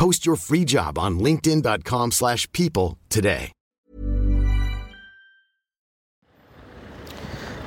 [0.00, 3.52] Post your free job on linkedin.com/people slash people today.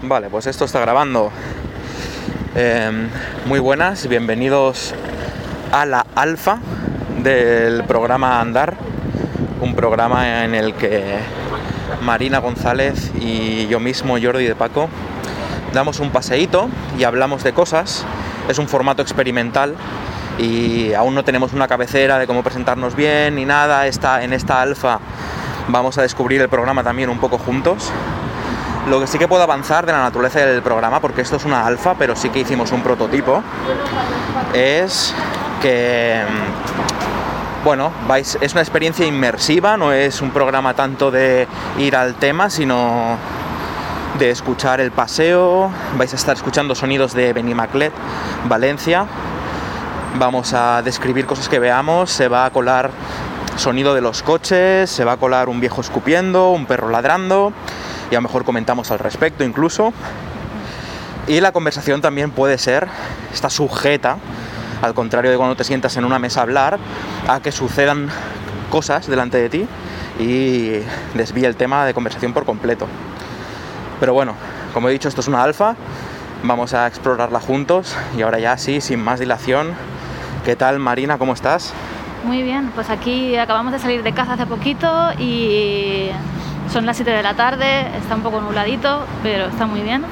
[0.02, 1.30] Vale, pues esto está grabando.
[2.56, 3.08] Eh,
[3.46, 4.96] muy buenas, bienvenidos
[5.72, 6.58] a la alfa
[7.22, 8.78] del programa Andar,
[9.62, 11.20] un programa en el que
[12.02, 14.90] Marina González y yo mismo, Jordi de Paco,
[15.72, 18.04] damos un paseíto y hablamos de cosas.
[18.50, 19.76] Es un formato experimental
[20.38, 23.88] y aún no tenemos una cabecera de cómo presentarnos bien ni nada.
[23.88, 25.00] Esta, en esta alfa
[25.68, 27.92] vamos a descubrir el programa también un poco juntos.
[28.90, 31.66] Lo que sí que puedo avanzar de la naturaleza del programa, porque esto es una
[31.66, 33.42] alfa, pero sí que hicimos un prototipo,
[34.54, 35.14] es
[35.62, 36.22] que,
[37.64, 42.50] bueno, vais, es una experiencia inmersiva, no es un programa tanto de ir al tema,
[42.50, 43.18] sino
[44.20, 47.94] de escuchar el paseo, vais a estar escuchando sonidos de Benimaclet,
[48.50, 49.06] Valencia,
[50.16, 52.92] vamos a describir cosas que veamos, se va a colar
[53.58, 57.54] sonido de los coches, se va a colar un viejo escupiendo, un perro ladrando,
[58.12, 59.94] y a lo mejor comentamos al respecto incluso.
[61.28, 62.88] Y la conversación también puede ser,
[63.34, 64.18] está sujeta,
[64.82, 66.80] al contrario de cuando te sientas en una mesa a hablar,
[67.28, 68.10] a que sucedan
[68.70, 69.68] cosas delante de ti
[70.20, 70.80] y
[71.14, 72.88] desvíe el tema de conversación por completo.
[74.00, 74.36] Pero bueno,
[74.74, 75.76] como he dicho, esto es una alfa,
[76.44, 79.74] vamos a explorarla juntos y ahora ya sí, sin más dilación,
[80.44, 81.18] ¿qué tal Marina?
[81.18, 81.74] ¿Cómo estás?
[82.24, 86.10] Muy bien, pues aquí acabamos de salir de casa hace poquito y
[86.72, 90.04] son las 7 de la tarde, está un poco nubladito, pero está muy bien.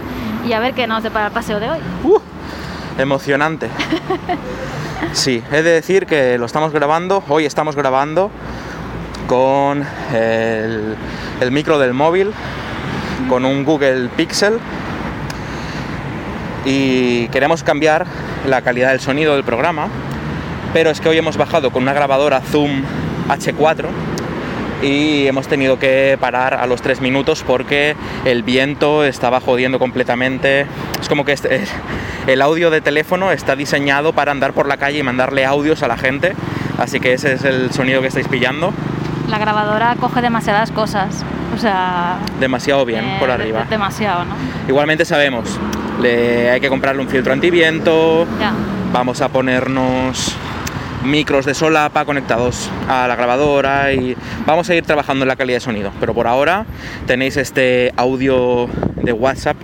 [0.46, 1.80] Y a ver qué nos depara el paseo de hoy.
[2.04, 2.20] ¡Uh!
[2.98, 3.70] Emocionante.
[5.14, 8.30] Sí, he de decir que lo estamos grabando, hoy estamos grabando
[9.28, 9.84] con
[10.14, 10.96] el,
[11.42, 12.32] el micro del móvil,
[13.28, 14.60] con un Google Pixel
[16.66, 18.06] y queremos cambiar
[18.48, 19.88] la calidad del sonido del programa,
[20.74, 22.84] pero es que hoy hemos bajado con una grabadora Zoom
[23.30, 23.86] H4
[24.82, 27.96] y hemos tenido que parar a los tres minutos porque
[28.26, 30.66] el viento estaba jodiendo completamente.
[31.00, 31.64] Es como que este-
[32.28, 35.88] el audio de teléfono está diseñado para andar por la calle y mandarle audios a
[35.88, 36.34] la gente,
[36.80, 38.74] así que ese es el sonido que estáis pillando.
[39.30, 41.24] La grabadora coge demasiadas cosas,
[41.56, 42.18] o sea...
[42.40, 43.66] Demasiado bien eh, por de- arriba.
[43.70, 44.34] Demasiado, ¿no?
[44.68, 45.60] Igualmente sabemos,
[46.02, 48.52] le, hay que comprarle un filtro antiviento, Ya.
[48.92, 50.36] vamos a ponernos
[51.04, 54.16] micros de solapa conectados a la grabadora y
[54.46, 55.92] vamos a ir trabajando en la calidad de sonido.
[56.00, 56.66] Pero por ahora
[57.08, 59.58] tenéis este audio de WhatsApp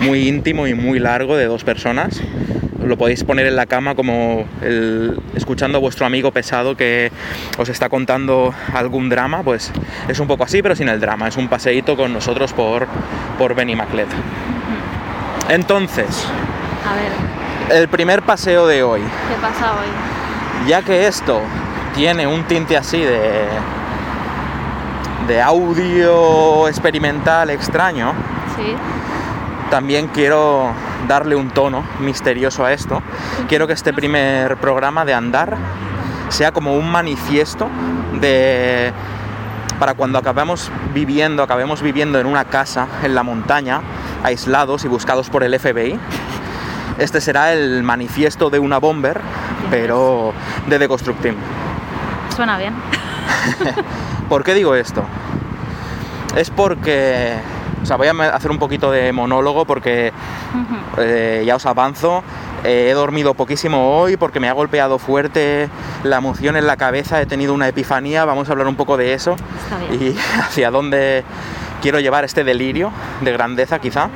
[0.00, 2.20] muy íntimo y muy largo de dos personas.
[2.84, 7.10] Lo podéis poner en la cama como el- escuchando a vuestro amigo pesado que
[7.58, 9.72] os está contando algún drama, pues
[10.06, 11.26] es un poco así, pero sin el drama.
[11.28, 12.86] Es un paseíto con nosotros por,
[13.38, 14.08] por Benimaclet.
[15.48, 16.26] Entonces,
[16.86, 19.00] A ver, el primer paseo de hoy.
[19.00, 19.86] ¿qué pasa hoy?
[20.66, 21.40] Ya que esto
[21.94, 23.46] tiene un tinte así de,
[25.28, 28.12] de audio experimental extraño,
[28.56, 28.74] Sí.
[29.70, 30.70] también quiero
[31.08, 33.02] darle un tono misterioso a esto.
[33.48, 35.56] Quiero que este primer programa de andar
[36.28, 37.68] sea como un manifiesto
[38.20, 38.92] de
[39.78, 43.80] para cuando acabamos viviendo, acabemos viviendo en una casa en la montaña,
[44.22, 45.98] aislados y buscados por el FBI.
[46.98, 49.20] Este será el manifiesto de una bomber,
[49.70, 50.32] pero
[50.66, 51.34] de Deconstructing.
[52.34, 52.74] Suena bien.
[54.28, 55.04] ¿Por qué digo esto?
[56.36, 57.34] Es porque,
[57.82, 60.12] o sea, voy a hacer un poquito de monólogo porque
[60.98, 62.22] eh, ya os avanzo.
[62.64, 65.68] eh, he dormido poquísimo hoy porque me ha golpeado fuerte
[66.02, 69.12] la emoción en la cabeza, he tenido una epifanía, vamos a hablar un poco de
[69.14, 70.16] eso Está bien.
[70.16, 71.22] y hacia dónde
[71.82, 74.08] quiero llevar este delirio de grandeza quizá.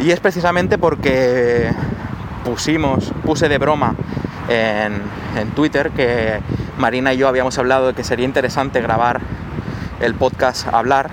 [0.00, 1.70] Y es precisamente porque
[2.44, 3.94] pusimos, puse de broma
[4.48, 5.02] en,
[5.36, 6.40] en Twitter que
[6.78, 9.20] Marina y yo habíamos hablado de que sería interesante grabar
[10.00, 11.10] el podcast Hablar,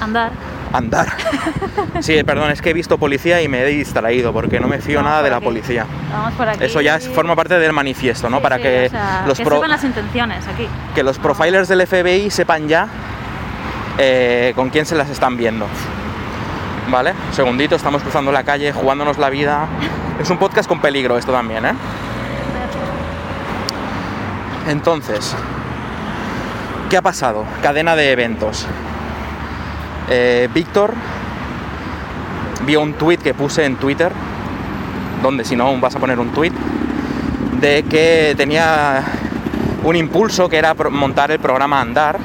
[0.00, 0.30] Andar.
[0.72, 1.06] Andar.
[2.00, 4.98] Sí, perdón, es que he visto policía y me he distraído porque no me fío
[4.98, 5.86] Vamos nada de la policía.
[6.12, 6.62] Vamos por aquí.
[6.64, 8.36] Eso ya es- forma parte del manifiesto, ¿no?
[8.36, 10.68] Sí, Para sí, que, o sea, los que pro- sepan las intenciones aquí.
[10.94, 12.86] que los profilers del FBI sepan ya
[13.98, 15.66] eh, con quién se las están viendo.
[16.88, 17.12] ¿Vale?
[17.28, 19.66] Un segundito, estamos cruzando la calle, jugándonos la vida.
[20.20, 21.74] Es un podcast con peligro esto también, ¿eh?
[24.68, 25.34] Entonces,
[26.88, 27.44] ¿qué ha pasado?
[27.62, 28.66] Cadena de eventos.
[30.08, 30.94] Eh, Víctor
[32.64, 34.12] vio un tweet que puse en Twitter,
[35.22, 36.52] donde si no vas a poner un tweet,
[37.60, 39.02] de que tenía
[39.84, 42.18] un impulso que era montar el programa Andar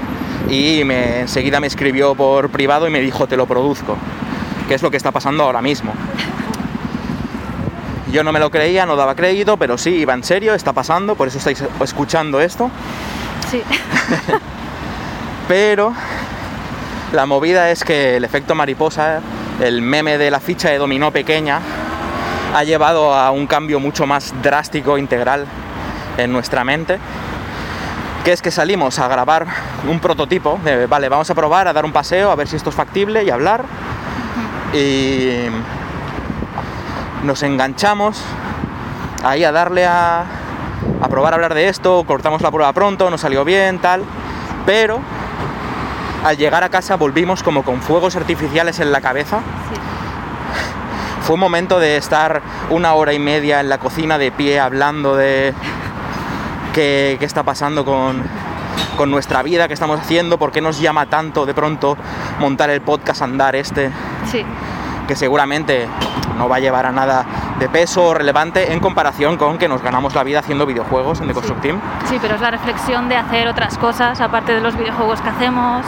[0.50, 3.98] y enseguida me escribió por privado y me dijo te lo produzco,
[4.72, 5.92] que es lo que está pasando ahora mismo.
[8.10, 11.16] Yo no me lo creía, no daba crédito, pero sí, iba en serio, está pasando,
[11.16, 12.72] por eso estáis escuchando esto.
[13.50, 13.62] Sí.
[15.50, 15.94] Pero
[17.12, 19.20] la movida es que el efecto mariposa,
[19.60, 21.60] el meme de la ficha de dominó pequeña,
[22.56, 25.48] ha llevado a un cambio mucho más drástico, integral
[26.18, 26.98] en nuestra mente.
[28.24, 29.48] Que es que salimos a grabar
[29.86, 32.70] un prototipo, de, vale, vamos a probar, a dar un paseo, a ver si esto
[32.70, 33.66] es factible y hablar.
[34.74, 35.48] Y
[37.24, 38.22] nos enganchamos
[39.24, 40.26] ahí a darle a,
[41.02, 44.04] a probar a hablar de esto, cortamos la prueba pronto, nos salió bien, tal,
[44.66, 45.00] pero
[46.24, 49.40] al llegar a casa volvimos como con fuegos artificiales en la cabeza.
[49.72, 49.80] sí.
[51.22, 52.42] Fue un momento de estar
[52.72, 55.54] una hora y media en la cocina de pie hablando de
[56.74, 58.24] qué, qué está pasando con,
[58.98, 61.98] con nuestra vida, qué estamos haciendo, por qué nos llama tanto de pronto
[62.40, 63.92] montar el podcast Andar este,
[64.26, 64.44] Sí.
[65.08, 65.88] que seguramente
[66.38, 67.26] no va a llevar a nada
[67.60, 71.28] de peso o relevante en comparación con que nos ganamos la vida haciendo videojuegos en
[71.28, 71.80] The Construct Team.
[72.06, 75.86] Sí, pero es la reflexión de hacer otras cosas aparte de los videojuegos que hacemos,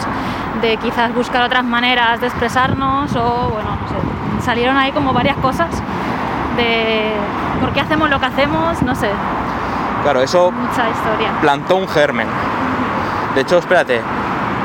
[0.61, 5.37] de quizás buscar otras maneras de expresarnos o, bueno, no sé, salieron ahí como varias
[5.37, 5.69] cosas
[6.57, 7.13] de
[7.59, 9.09] por qué hacemos lo que hacemos, no sé,
[10.03, 11.31] Claro, eso mucha historia.
[11.41, 12.27] plantó un germen.
[13.35, 13.99] De hecho, espérate,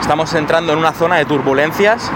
[0.01, 2.11] estamos entrando en una zona de turbulencias,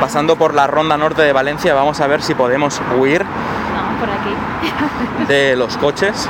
[0.00, 4.10] pasando por la ronda norte de Valencia, vamos a ver si podemos huir No, por
[4.10, 5.26] aquí.
[5.28, 6.14] de los coches.
[6.16, 6.28] Sí,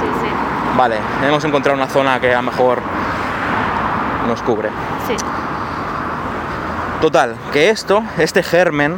[0.00, 0.28] sí, sí.
[0.76, 0.96] Vale,
[1.26, 2.80] hemos encontrado una zona que a lo mejor
[4.26, 4.70] nos cubre.
[5.06, 5.14] Sí,
[7.00, 8.96] Total, que esto, este germen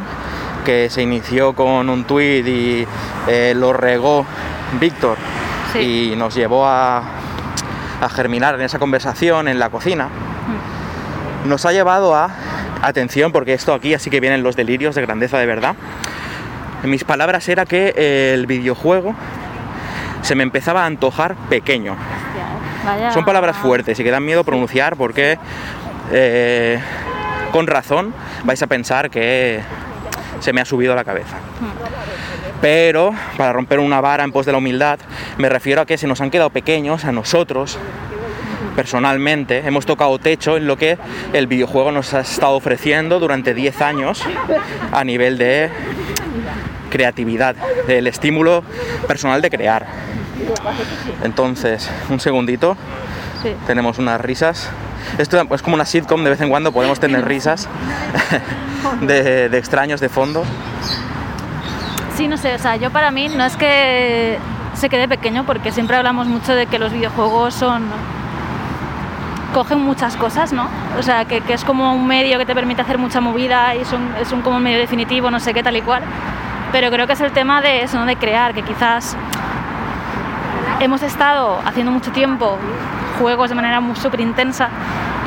[0.63, 2.87] que se inició con un tuit y
[3.27, 4.25] eh, lo regó
[4.79, 5.17] Víctor
[5.73, 6.11] Sí.
[6.13, 7.01] y nos llevó a,
[8.01, 10.09] a germinar en esa conversación en la cocina,
[11.45, 12.29] nos ha llevado a,
[12.81, 15.75] atención, porque esto aquí así que vienen los delirios de grandeza de verdad,
[16.83, 19.15] en mis palabras era que el videojuego
[20.21, 21.93] se me empezaba a antojar pequeño.
[21.93, 21.97] ¿eh?
[22.85, 25.37] Vaya- Son palabras fuertes y que dan miedo pronunciar porque
[26.11, 26.79] eh,
[27.51, 28.13] con razón
[28.43, 29.61] vais a pensar que
[30.39, 31.37] se me ha subido a la cabeza.
[32.61, 34.99] Pero para romper una vara en pos de la humildad,
[35.37, 37.77] me refiero a que se nos han quedado pequeños a nosotros.
[38.75, 40.97] Personalmente, hemos tocado techo en lo que
[41.33, 44.23] el videojuego nos ha estado ofreciendo durante 10 años
[44.91, 45.69] a nivel de
[46.91, 47.55] creatividad,
[47.87, 48.63] del estímulo
[49.07, 49.87] personal de crear.
[51.23, 52.77] Entonces, un segundito,
[53.43, 53.53] Sí.
[53.67, 54.69] tenemos unas risas.
[55.19, 57.67] Esto es como una sitcom, de vez en cuando podemos tener risas
[59.01, 60.43] de, de extraños de fondo.
[62.17, 64.39] Sí, no sé, o sea, yo para mí no es que
[64.73, 67.83] se quede pequeño porque siempre hablamos mucho de que los videojuegos son
[69.53, 70.67] cogen muchas cosas, ¿no?
[70.97, 73.81] O sea, que, que es como un medio que te permite hacer mucha movida y
[73.81, 76.01] es un como un medio definitivo, no sé qué, tal y cual.
[76.71, 78.07] Pero creo que es el tema de eso, ¿no?
[78.07, 79.15] De crear, que quizás
[80.79, 82.57] hemos estado haciendo mucho tiempo
[83.19, 84.69] juegos de manera súper intensa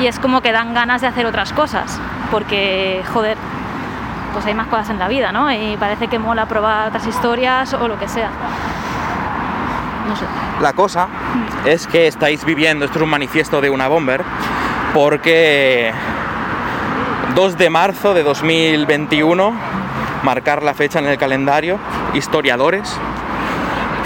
[0.01, 3.37] y es como que dan ganas de hacer otras cosas, porque, joder,
[4.33, 5.51] pues hay más cosas en la vida, ¿no?
[5.51, 8.29] Y parece que mola probar otras historias o lo que sea.
[10.07, 10.25] No sé.
[10.61, 11.07] La cosa
[11.65, 14.23] es que estáis viviendo, esto es un manifiesto de una bomber,
[14.93, 15.91] porque
[17.35, 19.53] 2 de marzo de 2021,
[20.23, 21.79] marcar la fecha en el calendario,
[22.13, 22.97] historiadores,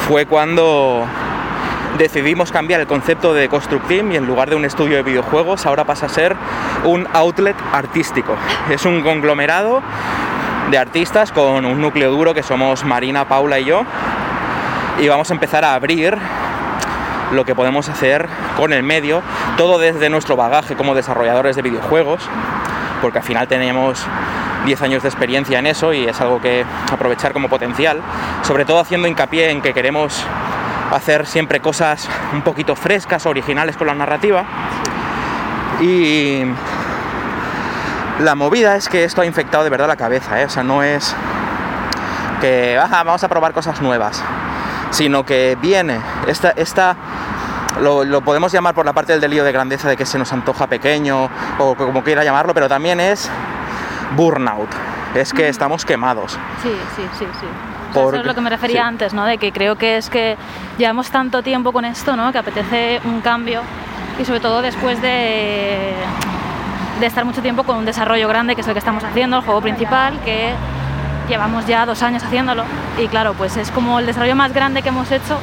[0.07, 1.05] fue cuando
[1.97, 5.85] decidimos cambiar el concepto de Constructim y en lugar de un estudio de videojuegos ahora
[5.85, 6.35] pasa a ser
[6.83, 8.35] un outlet artístico.
[8.69, 9.81] Es un conglomerado
[10.69, 13.85] de artistas con un núcleo duro que somos Marina, Paula y yo
[14.99, 16.17] y vamos a empezar a abrir
[17.31, 19.21] lo que podemos hacer con el medio,
[19.57, 22.21] todo desde nuestro bagaje como desarrolladores de videojuegos,
[23.01, 24.05] porque al final tenemos
[24.65, 28.01] 10 años de experiencia en eso y es algo que aprovechar como potencial,
[28.43, 30.25] sobre todo haciendo hincapié en que queremos
[30.95, 34.43] hacer siempre cosas un poquito frescas, originales con la narrativa.
[35.81, 36.43] Y
[38.19, 40.45] la movida es que esto ha infectado de verdad la cabeza, ¿eh?
[40.45, 41.13] o sea, no es
[42.41, 44.23] que "Ajá, vamos a probar cosas nuevas,
[44.91, 46.95] sino que viene esta, esta
[47.81, 50.31] lo, lo podemos llamar por la parte del delío de grandeza de que se nos
[50.31, 53.29] antoja pequeño o como quiera llamarlo, pero también es
[54.15, 54.69] burnout,
[55.13, 56.39] es que estamos quemados.
[56.63, 57.47] Sí, sí, sí, sí.
[58.01, 58.87] Eso es lo que me refería sí.
[58.87, 59.25] antes, ¿no?
[59.25, 60.37] De que creo que es que
[60.77, 62.31] llevamos tanto tiempo con esto, ¿no?
[62.31, 63.61] Que apetece un cambio
[64.19, 65.93] y sobre todo después de,
[66.99, 69.43] de estar mucho tiempo con un desarrollo grande, que es el que estamos haciendo, el
[69.43, 70.53] juego principal, que
[71.27, 72.63] llevamos ya dos años haciéndolo
[72.97, 75.39] y claro, pues es como el desarrollo más grande que hemos hecho.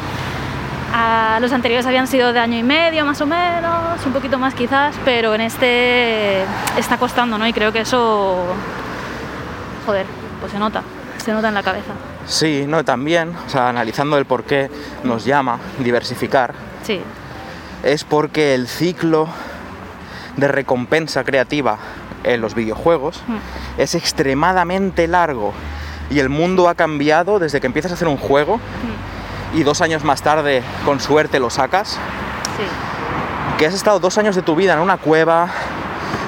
[0.94, 4.54] Ah, los anteriores habían sido de año y medio más o menos, un poquito más
[4.54, 6.42] quizás, pero en este
[6.76, 7.46] está costando, ¿no?
[7.46, 8.44] Y creo que eso,
[9.86, 10.04] joder,
[10.40, 10.82] pues se nota,
[11.16, 11.92] se nota en la cabeza.
[12.26, 14.70] Sí, no, también, o sea, analizando el por qué
[15.04, 17.00] nos llama diversificar, Sí,
[17.82, 19.28] es porque el ciclo
[20.36, 21.78] de recompensa creativa
[22.24, 23.36] en los videojuegos Mm.
[23.78, 25.52] es extremadamente largo
[26.10, 29.56] y el mundo ha cambiado desde que empiezas a hacer un juego Mm.
[29.58, 31.98] y dos años más tarde con suerte lo sacas,
[32.56, 32.64] sí,
[33.58, 35.48] que has estado dos años de tu vida en una cueva,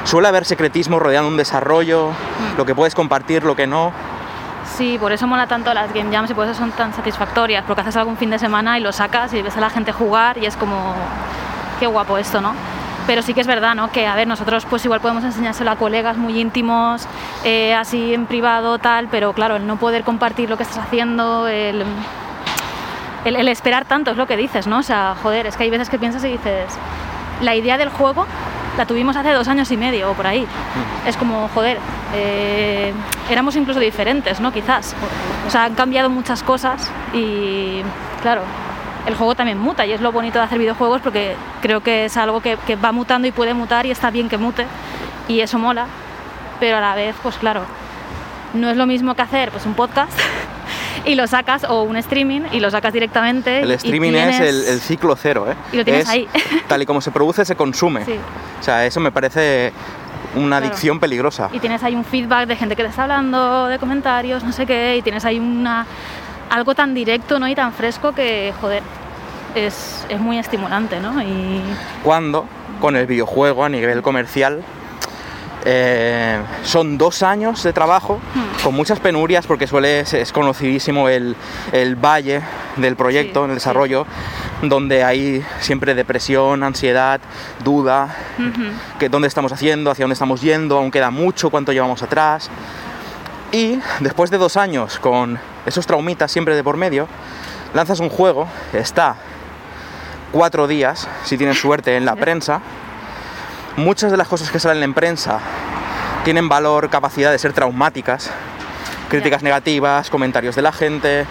[0.04, 2.58] suele haber secretismo rodeando un desarrollo, Mm.
[2.58, 3.92] lo que puedes compartir, lo que no.
[4.74, 7.82] Sí, por eso mola tanto las game jams y por eso son tan satisfactorias, porque
[7.82, 10.46] haces algún fin de semana y lo sacas y ves a la gente jugar y
[10.46, 10.94] es como,
[11.80, 12.54] qué guapo esto, ¿no?
[13.06, 13.90] Pero sí que es verdad, ¿no?
[13.90, 17.06] Que, a ver, nosotros pues igual podemos enseñárselo a colegas muy íntimos,
[17.44, 21.46] eh, así en privado, tal, pero claro, el no poder compartir lo que estás haciendo,
[21.46, 21.84] el,
[23.24, 24.78] el, el esperar tanto, es lo que dices, ¿no?
[24.78, 26.78] O sea, joder, es que hay veces que piensas y dices,
[27.42, 28.26] la idea del juego
[28.76, 30.46] la tuvimos hace dos años y medio o por ahí.
[31.06, 31.78] Es como, joder,
[32.14, 32.92] eh,
[33.30, 34.52] éramos incluso diferentes, ¿no?
[34.52, 34.94] Quizás.
[35.46, 37.82] O sea, han cambiado muchas cosas y,
[38.22, 38.42] claro,
[39.06, 42.16] el juego también muta y es lo bonito de hacer videojuegos porque creo que es
[42.16, 44.66] algo que, que va mutando y puede mutar y está bien que mute
[45.28, 45.86] y eso mola,
[46.58, 47.62] pero a la vez, pues claro,
[48.54, 50.18] no es lo mismo que hacer pues un podcast
[51.06, 53.60] y lo sacas o un streaming y lo sacas directamente.
[53.60, 55.54] El streaming tienes- es el, el ciclo cero, ¿eh?
[55.72, 56.28] Y lo tienes Es ahí.
[56.68, 58.04] Tal y como se produce, se consume.
[58.04, 58.16] Sí.
[58.60, 59.72] O sea, eso me parece
[60.36, 60.66] una Claro.
[60.66, 61.48] adicción peligrosa.
[61.52, 64.66] y tienes ahí un feedback de gente que te está hablando, de comentarios, no sé
[64.66, 65.86] qué, y tienes ahí una,
[66.50, 67.46] algo tan directo ¿no?
[67.46, 68.82] y tan fresco que, joder,
[69.54, 71.22] es, es muy estimulante, ¿no?
[71.22, 71.60] Y
[72.02, 72.46] Cuando,
[72.80, 74.62] con el videojuego a nivel comercial,
[75.64, 78.62] eh, son dos años de trabajo Hmm.
[78.64, 81.36] con muchas penurias porque suele es conocidísimo el,
[81.72, 82.42] el valle
[82.76, 83.60] del proyecto Sí, en el sí.
[83.60, 84.06] desarrollo
[84.62, 87.20] donde hay siempre depresión, ansiedad,
[87.62, 88.14] duda,
[88.98, 92.48] que dónde estamos haciendo, hacia dónde estamos yendo, aún queda mucho, cuánto llevamos atrás.
[93.52, 97.08] Y después de dos años con esos traumitas siempre de por medio,
[97.74, 99.16] lanzas un juego, está
[100.32, 102.60] cuatro días, si tienes suerte, en la prensa.
[103.76, 105.40] Muchas de las cosas que salen en prensa
[106.24, 108.30] tienen valor, capacidad de ser traumáticas.
[109.08, 111.26] Críticas negativas, comentarios de la gente.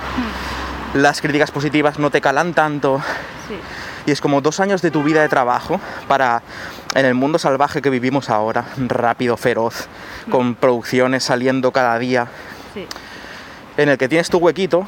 [0.94, 3.02] Las críticas positivas no te calan tanto.
[3.48, 3.56] sí,
[4.06, 6.44] Y es como dos años de tu vida de trabajo para,
[6.96, 9.88] en el mundo salvaje que vivimos ahora, rápido, feroz,
[10.30, 12.28] con producciones saliendo cada día,
[12.74, 12.86] sí,
[13.78, 14.80] en el que tienes tu huequito.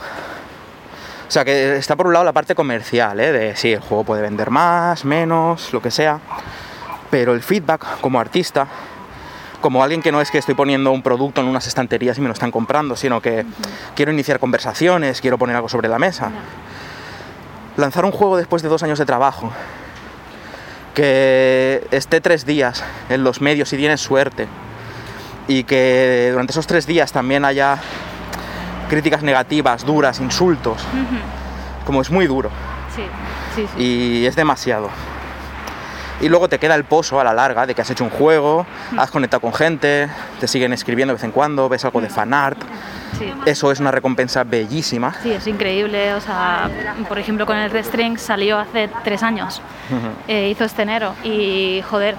[1.28, 3.32] O sea, que está por un lado la parte comercial, ¿eh?
[3.32, 6.20] de si el juego puede vender más, menos, lo que sea.
[7.16, 8.68] Pero el feedback como artista,
[9.62, 12.28] como alguien que no es que estoy poniendo un producto en unas estanterías y me
[12.28, 13.46] lo están comprando, sino que
[13.96, 16.30] quiero iniciar conversaciones, quiero poner algo sobre la mesa.
[17.78, 19.54] Lanzar un juego después de dos años de trabajo,
[20.94, 24.50] que esté tres días en los medios si tienes suerte,
[25.48, 27.78] y que durante esos tres días también haya
[28.90, 30.82] críticas negativas, duras, insultos,
[31.86, 32.50] como es muy duro.
[32.94, 33.04] sí.
[33.56, 33.82] Sí, sí.
[33.82, 34.90] Y es demasiado.
[36.22, 38.66] Y luego te queda el pozo a la larga de que has hecho un juego,
[38.98, 42.58] has conectado con gente, te siguen escribiendo de vez en cuando, ves algo de fanart.
[43.20, 43.34] Sí.
[43.46, 45.14] Eso es una recompensa bellísima.
[45.24, 46.14] Sí, es increíble.
[46.14, 46.70] O sea,
[47.08, 49.62] por ejemplo, con el Restring salió hace tres años.
[50.28, 51.14] Eh, hizo este enero.
[51.24, 52.16] Y, joder,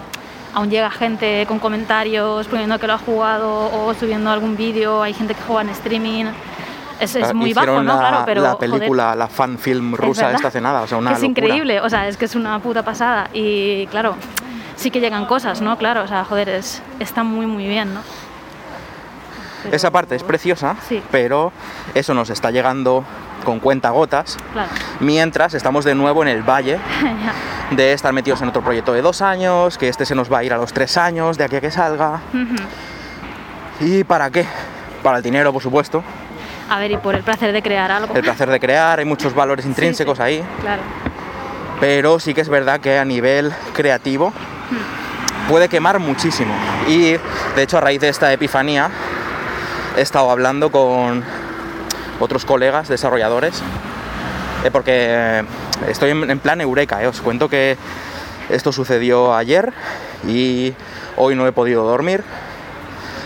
[0.54, 5.02] aún llega gente con comentarios poniendo que lo ha jugado o subiendo algún vídeo.
[5.02, 6.26] Hay gente que juega en streaming.
[7.00, 7.82] Es, es Ah, muy bajo, ¿no?
[7.82, 8.42] la, Claro, pero.
[8.42, 11.10] la joder, película, la fan film es rusa verdad esta hace nada, o sea, una
[11.10, 11.46] que es locura.
[11.46, 11.80] increíble.
[11.80, 13.28] O sea, es que es una puta pasada.
[13.34, 14.14] Y, claro,
[14.76, 15.76] sí que llegan cosas, ¿no?
[15.78, 18.00] Claro, o sea, joder, es, está muy, muy bien, ¿no?
[19.62, 21.02] Pero- Esa parte es preciosa, Sí.
[21.10, 21.52] pero
[21.94, 23.04] eso nos está llegando
[23.44, 24.68] con cuentagotas, Claro.
[25.00, 26.78] mientras estamos de nuevo en el valle
[27.72, 30.44] de estar metidos en otro proyecto de dos años, que este se nos va a
[30.44, 32.20] ir a los tres años de aquí a que salga.
[33.80, 34.46] ¿Y para qué?
[35.02, 36.02] Para el dinero, por supuesto,
[36.68, 38.14] A ver, y por el placer de crear algo.
[38.14, 40.82] el placer de crear, hay muchos valores Sí, intrínsecos sí, ahí, Claro.
[41.80, 44.32] pero sí que es verdad que a nivel creativo
[45.48, 46.52] puede quemar muchísimo.
[46.88, 47.12] Y
[47.54, 48.90] de hecho a raíz de esta epifanía
[49.96, 51.22] he estado hablando con
[52.18, 53.62] otros colegas desarrolladores,
[54.64, 55.44] eh, porque
[55.88, 57.76] estoy en, en plan eureka, eh, os cuento que
[58.48, 59.72] esto sucedió ayer
[60.26, 60.74] y
[61.16, 62.24] hoy no he podido dormir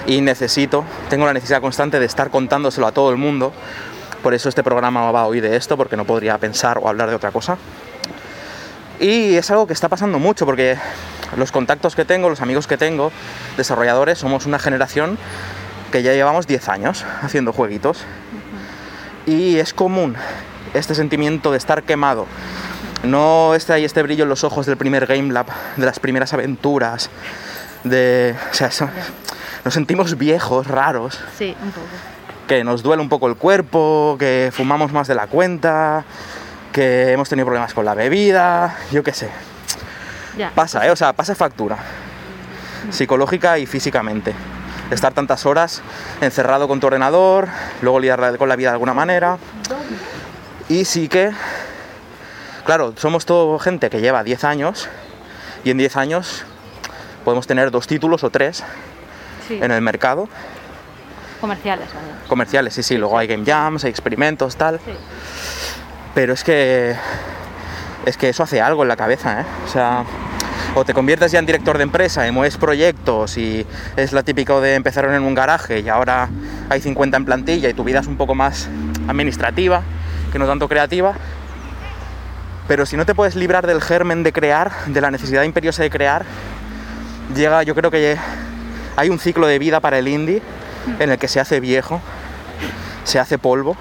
[0.06, 3.52] y necesito, tengo la necesidad constante de estar contándoselo a todo el mundo,
[4.22, 7.14] por eso este programa va hoy de esto, porque no podría pensar o hablar de
[7.16, 7.56] otra cosa.
[8.98, 10.76] Y es algo que está pasando mucho porque
[11.36, 13.12] los contactos que tengo, los amigos que tengo,
[13.56, 15.16] desarrolladores, somos una generación
[15.90, 18.04] que ya llevamos 10 años haciendo jueguitos.
[19.26, 20.16] Y es común
[20.74, 22.26] este sentimiento de estar quemado.
[23.02, 26.34] No está ahí este brillo en los ojos del primer Game Lab, de las primeras
[26.34, 27.08] aventuras,
[27.84, 28.34] de...
[28.50, 28.90] O sea, eso-
[29.64, 31.86] nos sentimos viejos, raros, Sí, un poco.
[32.46, 36.04] que nos duele un poco el cuerpo, que fumamos más de la cuenta,
[36.72, 39.30] que hemos tenido problemas con la bebida, yo qué sé.
[40.36, 40.50] Ya.
[40.54, 40.90] Pasa, ¿eh?
[40.90, 41.76] O sea, pasa factura.
[42.90, 44.34] Psicológica y físicamente.
[44.90, 45.82] Estar tantas horas
[46.20, 47.48] encerrado con tu ordenador,
[47.82, 49.38] luego lidiar con la vida de alguna manera.
[50.68, 51.30] Y sí que,
[52.64, 54.88] claro, somos todo gente que lleva 10 años
[55.64, 56.44] y en 10 años
[57.24, 58.64] podemos tener dos títulos o tres
[59.50, 59.58] Sí.
[59.60, 60.28] en el mercado.
[61.40, 62.28] Comerciales, vaya.
[62.28, 64.78] Comerciales, sí, sí, luego hay game jams, hay experimentos, tal.
[64.84, 64.92] Sí.
[66.14, 66.94] Pero es que.
[68.06, 69.44] Es que eso hace algo en la cabeza, ¿eh?
[69.66, 70.04] O sea.
[70.76, 74.60] O te conviertes ya en director de empresa y mueves proyectos y es lo típico
[74.60, 76.28] de empezar en un garaje y ahora
[76.68, 78.68] hay 50 en plantilla y tu vida es un poco más
[79.08, 79.82] administrativa
[80.32, 81.14] que no tanto creativa.
[82.68, 85.90] Pero si no te puedes librar del germen de crear, de la necesidad imperiosa de
[85.90, 86.24] crear,
[87.34, 88.16] llega, yo creo que
[88.96, 90.42] hay un ciclo de vida para el indie
[90.98, 92.00] en el que se hace viejo,
[93.04, 93.76] se hace polvo.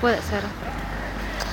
[0.00, 0.40] Puede ser.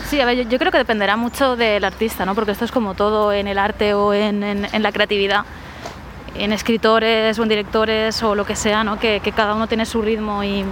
[0.09, 2.33] Sí, a ver, yo, yo creo que dependerá mucho del artista, ¿no?
[2.35, 5.45] Porque esto es como todo en el arte o en, en- en la creatividad.
[6.35, 8.99] En escritores o en directores o lo que sea, ¿no?
[8.99, 10.63] Que, que cada uno tiene su ritmo y,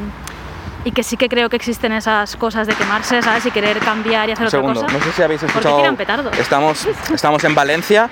[0.86, 3.46] y que sí que creo que existen esas cosas de quemarse, ¿sabes?
[3.46, 4.94] Y querer cambiar y hacer Un otra segundo, cosa.
[4.98, 6.32] no sé si habéis ¿Por qué escuchado.
[6.40, 8.10] Estamos, estamos en Valencia,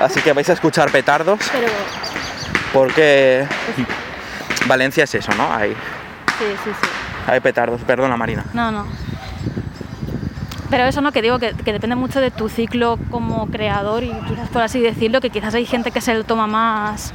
[0.00, 1.68] así que vais a escuchar petardos, Pero
[2.76, 3.46] porque
[4.66, 5.50] Valencia es eso, ¿no?
[5.50, 6.88] Hay, sí, sí, sí.
[7.26, 7.80] hay petardos.
[7.80, 8.44] Perdona, Marina.
[8.52, 8.86] No, no.
[10.68, 14.12] Pero eso no, que digo que, que depende mucho de tu ciclo como creador y
[14.28, 17.14] quizás por así decirlo, que quizás hay gente que se lo toma más,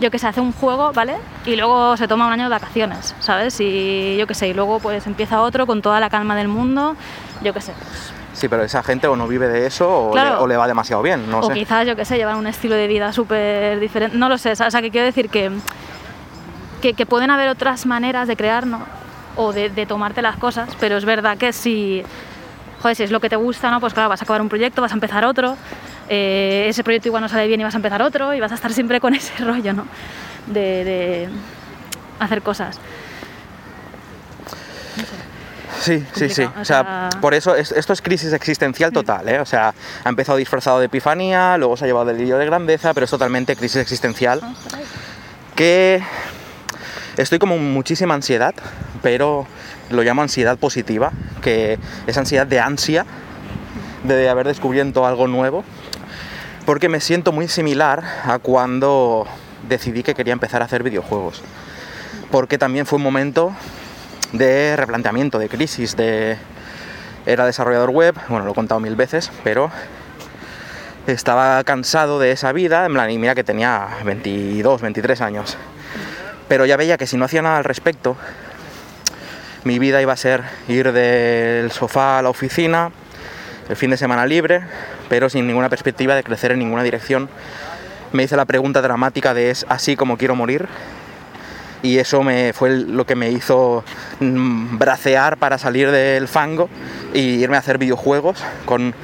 [0.00, 1.16] yo que sé, hace un juego, ¿vale?
[1.44, 3.60] Y luego se toma un año de vacaciones, ¿sabes?
[3.60, 6.96] Y yo que sé, y luego pues empieza otro con toda la calma del mundo,
[7.42, 7.72] yo que sé.
[7.72, 10.36] pues, Sí, pero esa gente o no vive de eso o, Claro.
[10.36, 11.52] le, o le va demasiado bien, no o sé.
[11.54, 14.70] quizás, yo que sé, llevan un estilo de vida súper diferente, no lo sé, ¿sabes?
[14.70, 15.50] o sea, que quiero decir que,
[16.80, 18.80] que, que pueden haber otras maneras de crear, ¿no?
[19.36, 22.02] O de, de tomarte las cosas, pero es verdad que si,
[22.80, 23.80] joder, si es lo que te gusta, ¿no?
[23.80, 25.56] Pues claro, vas a acabar un proyecto, vas a empezar otro,
[26.08, 28.56] eh, ese proyecto igual no sale bien y vas a empezar otro y vas a
[28.56, 29.86] estar siempre con ese rollo, ¿no?
[30.46, 31.28] De, de
[32.18, 32.78] hacer cosas.
[35.80, 36.42] Sí, sí, sí.
[36.60, 39.40] o sea, por eso es- esto es crisis existencial total, ¿eh?
[39.40, 43.04] O sea, ha empezado disfrazado de epifanía, luego se ha llevado delirio de grandeza, pero
[43.04, 44.40] es totalmente crisis existencial.
[45.54, 46.02] Que
[47.16, 48.54] estoy como muchísima ansiedad,
[49.02, 49.46] pero
[49.90, 53.04] lo llamo ansiedad positiva, que es ansiedad de ansia
[54.04, 55.64] de haber descubierto algo nuevo,
[56.64, 59.26] porque me siento muy similar a cuando
[59.68, 61.42] decidí que quería empezar a hacer videojuegos,
[62.30, 63.54] porque también fue un momento
[64.32, 66.36] de replanteamiento, de crisis, de...
[67.24, 69.70] Era desarrollador web, bueno, lo he contado mil veces, pero
[71.06, 75.56] estaba cansado de esa vida, en plan, y mira que tenía 22, 23 años.
[76.48, 78.16] Pero ya veía que si no hacía nada al respecto,
[79.64, 82.90] mi vida iba a ser ir del sofá a la oficina,
[83.68, 84.62] el fin de semana libre,
[85.08, 87.28] pero sin ninguna perspectiva de crecer en ninguna dirección.
[88.12, 90.68] Me hice la pregunta dramática de ¿es así como quiero morir?
[91.82, 93.84] Y eso me, fue lo que me hizo
[94.20, 96.68] mm, bracear para salir del fango
[97.12, 98.94] y irme a hacer videojuegos con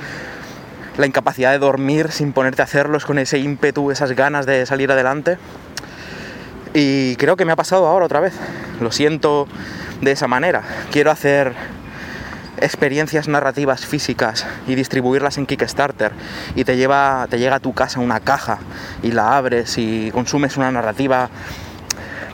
[0.97, 4.91] la incapacidad de dormir sin ponerte a hacerlos, con ese ímpetu, esas ganas de salir
[4.93, 5.38] adelante.
[6.75, 8.35] Y creo que me ha pasado ahora otra vez.
[8.81, 9.49] Lo siento
[10.01, 10.62] de esa manera.
[10.93, 11.55] Quiero hacer
[12.61, 16.11] experiencias narrativas físicas y distribuirlas en Kickstarter
[16.57, 18.59] y te lleva te llega a tu casa una caja
[19.01, 21.31] y la abres y consumes una narrativa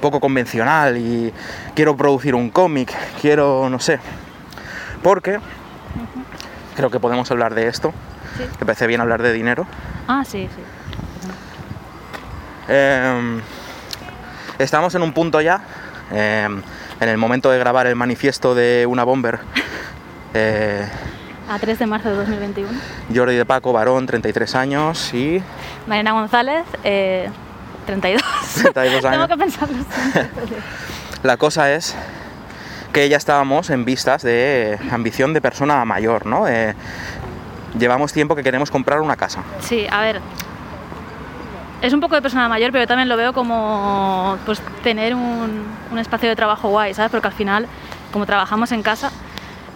[0.05, 1.33] poco convencional y
[1.75, 4.01] quiero producir un cómic, quiero no sé.
[5.03, 5.41] Porque
[6.77, 7.95] creo que podemos hablar de esto.
[8.37, 8.45] Sí.
[8.59, 9.67] ¿Te parece bien hablar de dinero?
[10.07, 10.63] Ah, sí, sí.
[12.69, 13.41] Eh,
[14.59, 15.63] estamos en un punto ya,
[16.13, 16.49] eh,
[17.01, 19.41] en el momento de grabar el manifiesto de una bomber.
[20.37, 20.85] Eh,
[21.49, 22.69] A 3 de marzo de 2021.
[23.15, 25.41] Jordi de Paco, varón, 33 años y
[25.87, 26.65] Mariana González,
[27.93, 28.23] eh, 32.
[28.73, 29.29] 32 Tengo años.
[29.29, 29.77] que pensarlo.
[31.23, 31.95] La cosa es
[32.93, 36.47] que ya estábamos en vistas de ambición de persona mayor, ¿no?
[36.47, 36.75] Eh,
[37.79, 39.43] llevamos tiempo que queremos comprar una casa.
[39.61, 40.21] Sí, a ver.
[41.83, 45.65] Es un poco de persona mayor, pero yo también lo veo como pues, tener un,
[45.91, 47.11] un espacio de trabajo guay, ¿sabes?
[47.11, 47.67] Porque al final,
[48.13, 49.11] como trabajamos en casa,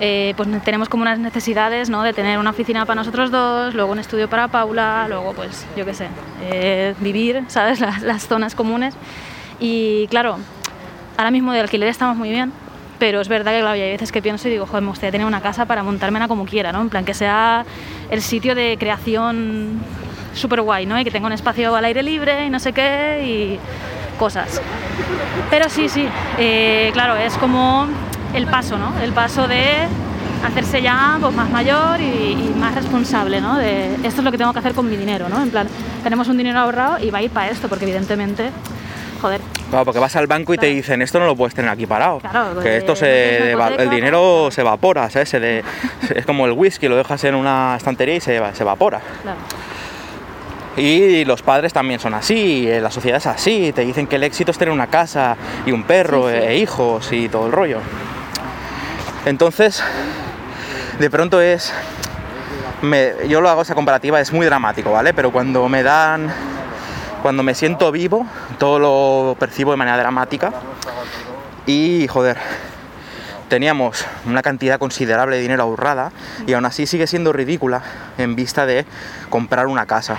[0.00, 2.02] eh, pues tenemos como unas necesidades, ¿no?
[2.02, 5.84] De tener una oficina para nosotros dos, luego un estudio para Paula, luego, pues, yo
[5.84, 6.08] qué sé,
[6.42, 7.80] eh, vivir, ¿sabes?
[7.80, 8.94] Las, las zonas comunes.
[9.61, 10.38] Y claro,
[11.16, 12.52] ahora mismo de alquiler estamos muy bien,
[12.98, 15.26] pero es verdad que claro, hay veces que pienso y digo, joder, me gustaría tener
[15.26, 16.80] una casa para montármela como quiera, ¿no?
[16.80, 17.64] En plan, que sea
[18.11, 19.80] el sitio de creación
[20.34, 20.98] súper guay, ¿no?
[20.98, 24.61] Y que tenga un espacio al aire libre y no sé qué y cosas.
[25.50, 26.06] Pero sí, sí,
[26.38, 27.88] eh, claro, es como
[28.34, 28.92] el paso, ¿no?
[29.02, 29.64] El paso de
[30.46, 33.56] hacerse ya pues, más mayor y, y más responsable, ¿no?
[33.56, 35.42] De esto es lo que tengo que hacer con mi dinero, ¿no?
[35.42, 35.66] En plan,
[36.02, 38.50] tenemos un dinero ahorrado y va a ir para esto, porque evidentemente,
[39.20, 41.86] joder, Claro, porque vas al banco y te dicen, esto no lo puedes tener aquí
[41.86, 42.20] parado.
[42.20, 45.28] Claro, que porque esto no se, el dinero se evapora, ¿sabes?
[45.28, 45.62] Se
[46.14, 49.00] es como el whisky, lo dejas en una estantería y se, se evapora.
[49.22, 49.38] claro.
[50.76, 54.22] Y los padres también son así, eh, la sociedad es así, te dicen que el
[54.22, 55.36] éxito es tener una casa
[55.66, 56.42] y un perro Sí, sí.
[56.46, 57.80] e hijos y todo el rollo.
[59.24, 59.83] Entonces,
[60.98, 61.72] de pronto es...
[62.83, 65.14] me- yo lo hago esa comparativa, es muy dramático, ¿vale?
[65.14, 66.33] Pero cuando me dan...
[67.22, 68.26] Cuando me siento vivo,
[68.59, 70.52] todo lo percibo de manera dramática.
[71.66, 72.38] Y, joder,
[73.48, 76.12] teníamos una cantidad considerable de dinero ahorrada
[76.46, 77.83] y aún así sigue siendo ridícula
[78.18, 78.87] en vista de
[79.31, 80.16] comprar una casa.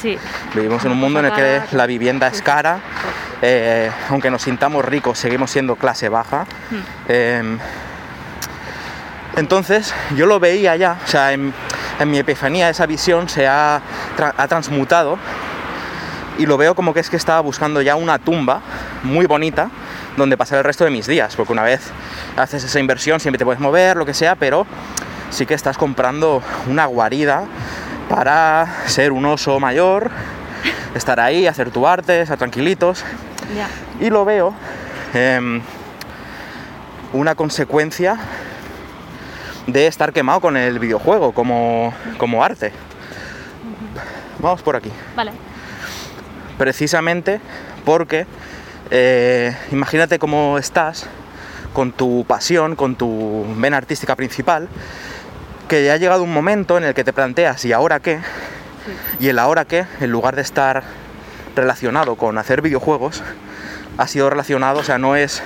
[0.00, 0.18] Sí.
[0.54, 2.80] Vivimos en un mundo en el que la vivienda es cara,
[3.42, 6.46] eh, aunque nos sintamos ricos, seguimos siendo clase baja.
[7.08, 7.58] Eh,
[9.36, 11.52] entonces, yo lo veía ya, o sea, en,
[11.98, 13.80] en mi epifanía esa visión se ha,
[14.16, 15.18] tra- ha transmutado
[16.38, 18.60] y lo veo como que es que estaba buscando ya una tumba
[19.02, 19.70] muy bonita
[20.16, 21.80] donde pasar el resto de mis días, porque una vez
[22.36, 24.66] haces esa inversión siempre te puedes mover, lo que sea, pero
[25.30, 27.44] sí que estás comprando una guarida
[28.08, 30.10] para ser un oso mayor,
[30.94, 33.04] estar ahí, hacer tu arte, estar tranquilitos.
[34.00, 34.52] Y lo veo
[35.14, 35.60] em,
[37.12, 38.16] una consecuencia
[39.72, 42.72] de estar quemado con el videojuego como, como arte.
[44.38, 44.90] Vamos por aquí.
[45.16, 45.32] Vale.
[46.58, 47.40] Precisamente
[47.84, 48.26] porque
[48.90, 51.06] eh, imagínate cómo estás
[51.72, 54.68] con tu pasión, con tu vena artística principal,
[55.68, 58.18] que ya ha llegado un momento en el que te planteas, ¿y ahora qué?
[59.20, 60.82] Y el ahora qué, en lugar de estar
[61.54, 63.22] relacionado con hacer videojuegos,
[63.98, 65.42] ha sido relacionado, o sea, no es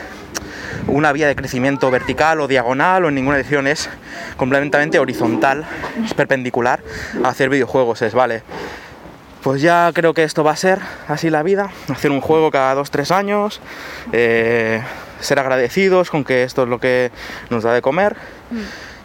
[0.86, 3.88] una vía de crecimiento vertical o diagonal o en ninguna dirección, es
[4.36, 5.64] completamente horizontal,
[6.04, 6.80] es perpendicular
[7.22, 8.42] a hacer videojuegos, es, vale,
[9.42, 12.74] pues ya creo que esto va a ser así la vida, hacer un juego cada
[12.74, 13.60] dos, tres años,
[14.12, 14.82] eh,
[15.20, 17.10] ser agradecidos con que esto es lo que
[17.50, 18.16] nos da de comer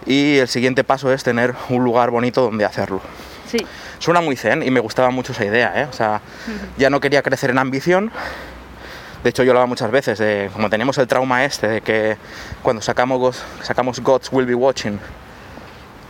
[0.05, 3.01] y el siguiente paso es tener un lugar bonito donde hacerlo.
[3.47, 3.57] Sí.
[3.99, 5.87] Suena muy zen y me gustaba mucho esa idea, ¿eh?
[5.89, 6.21] O sea,
[6.77, 8.11] ya no quería crecer en ambición.
[9.23, 12.17] De hecho, yo lo hago muchas veces, de, como tenemos el trauma este de que
[12.61, 14.97] cuando sacamos, sacamos Gods Will Be Watching,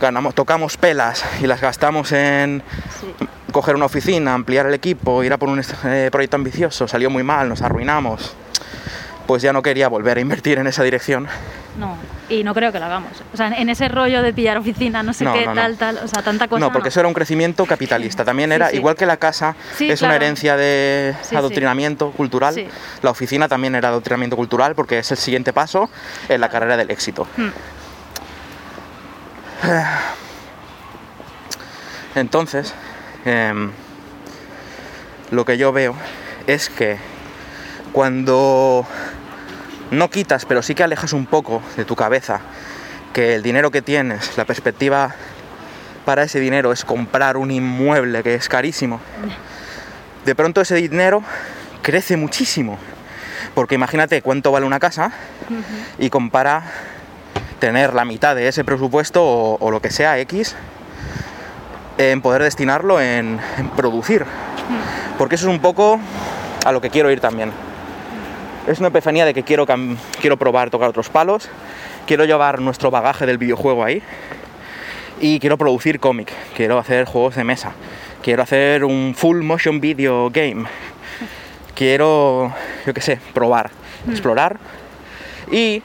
[0.00, 2.62] ganamos, tocamos pelas y las gastamos en
[3.00, 3.26] Sí.
[3.52, 7.22] coger una oficina, ampliar el equipo, ir a por un eh, proyecto ambicioso, salió muy
[7.24, 8.34] mal, nos arruinamos.
[9.30, 11.28] Pues ya no quería volver a invertir en esa dirección.
[11.78, 11.96] No.
[12.28, 13.12] Y no creo que lo hagamos.
[13.32, 15.60] O sea, en, ese rollo de pillar oficina, no sé No, qué, no, no.
[15.60, 16.00] tal, tal.
[16.02, 16.58] O sea, tanta cosa.
[16.58, 18.24] no, porque eso era un crecimiento capitalista.
[18.24, 18.76] También era, sí.
[18.78, 22.56] igual que la casa Sí, es una herencia de adoctrinamiento cultural,
[23.02, 25.88] la oficina también era adoctrinamiento cultural porque es el siguiente paso
[26.28, 27.28] en la carrera del éxito.
[27.36, 27.50] Hmm.
[32.16, 32.74] Entonces,
[33.24, 33.70] em,
[35.30, 35.94] lo que yo veo
[36.48, 36.98] es que
[37.92, 38.86] cuando
[39.90, 42.40] no quitas, pero sí que alejas un poco de tu cabeza
[43.12, 45.14] que el dinero que tienes, la perspectiva
[46.04, 49.00] para ese dinero es comprar un inmueble que es carísimo,
[50.24, 51.22] de pronto ese dinero
[51.82, 52.78] crece muchísimo.
[53.54, 55.12] Porque imagínate cuánto vale una casa
[55.98, 56.62] y compara
[57.58, 60.54] tener la mitad de ese presupuesto o, lo que sea X
[61.98, 63.40] en poder destinarlo en
[63.76, 64.24] producir.
[65.18, 65.98] Porque eso es un poco
[66.64, 67.52] a lo que quiero ir también.
[68.70, 69.66] Es una epifanía de que quiero,
[70.20, 71.48] quiero probar tocar otros palos,
[72.06, 74.00] quiero llevar nuestro bagaje del videojuego ahí
[75.20, 77.72] y quiero producir cómic, quiero hacer juegos de mesa,
[78.22, 80.66] quiero hacer un full motion video game,
[81.74, 82.54] quiero,
[82.86, 83.72] yo qué sé, probar,
[84.08, 84.60] explorar
[85.50, 85.82] y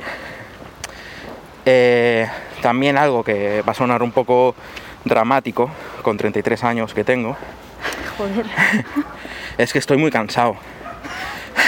[1.65, 2.29] eh,
[2.61, 4.53] también algo que va a sonar un poco
[5.05, 5.71] dramático
[6.03, 7.35] con 33 años que tengo,
[8.15, 8.45] Joder,
[9.57, 10.55] es que estoy muy cansado.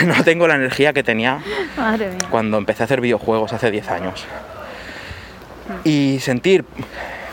[0.05, 1.39] No tengo la energía que tenía
[1.75, 2.27] madre mía.
[2.29, 4.25] cuando empecé a hacer videojuegos hace 10 años.
[5.83, 6.65] Y sentir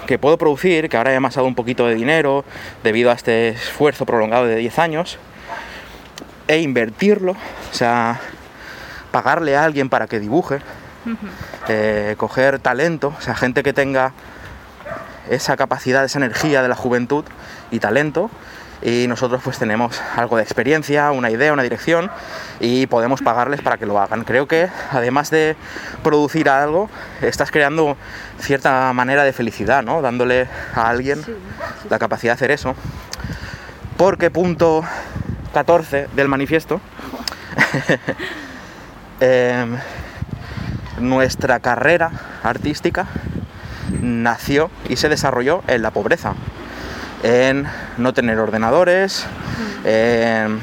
[0.07, 2.44] que puedo producir, que ahora he amasado un poquito de dinero
[2.83, 5.18] debido a este esfuerzo prolongado de 10 años,
[6.46, 8.20] e invertirlo, o sea,
[9.11, 10.59] pagarle a alguien para que dibuje,
[11.68, 14.12] eh, coger talento, o sea, gente que tenga
[15.31, 17.24] esa capacidad, esa energía de la juventud
[17.70, 18.31] y talento.
[18.85, 22.11] Y nosotros pues tenemos algo de experiencia, una idea, una dirección
[22.61, 24.25] y podemos pagarles para que lo hagan.
[24.25, 25.57] Creo que además de
[26.03, 26.90] producir algo,
[27.23, 27.97] estás creando
[28.38, 30.03] cierta manera de felicidad, ¿no?
[30.03, 31.25] Dándole a alguien
[31.88, 32.77] la capacidad de hacer eso.
[33.97, 34.85] Porque punto
[35.55, 36.79] 14 del manifiesto,
[39.20, 39.79] em,
[40.99, 42.11] nuestra carrera
[42.42, 43.07] artística
[44.03, 46.35] nació y se desarrolló en la pobreza,
[47.25, 49.25] en no tener ordenadores,
[49.83, 50.61] en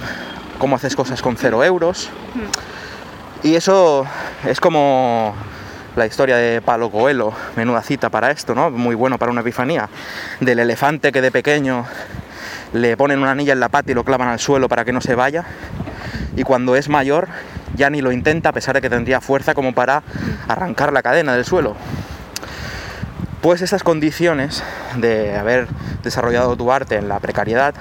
[0.60, 2.10] cómo haces cosas con cero euros.
[3.41, 4.06] Y eso
[4.45, 5.34] es como
[5.95, 8.69] la historia de Palo Coelho, menuda cita para esto, ¿no?
[8.69, 9.89] Muy bueno para una epifanía,
[10.39, 11.86] del elefante que de pequeño
[12.74, 15.02] le ponen una anilla en la pata y lo clavan al suelo para que no
[15.02, 15.43] se vaya,
[16.38, 17.28] y cuando es mayor
[17.76, 20.04] ya ni lo intenta a pesar de que tendría fuerza como para
[20.47, 21.76] arrancar la cadena del suelo.
[23.41, 24.62] Pues esas condiciones
[24.97, 25.67] de haber
[26.04, 27.73] desarrollado tu arte en la precariedad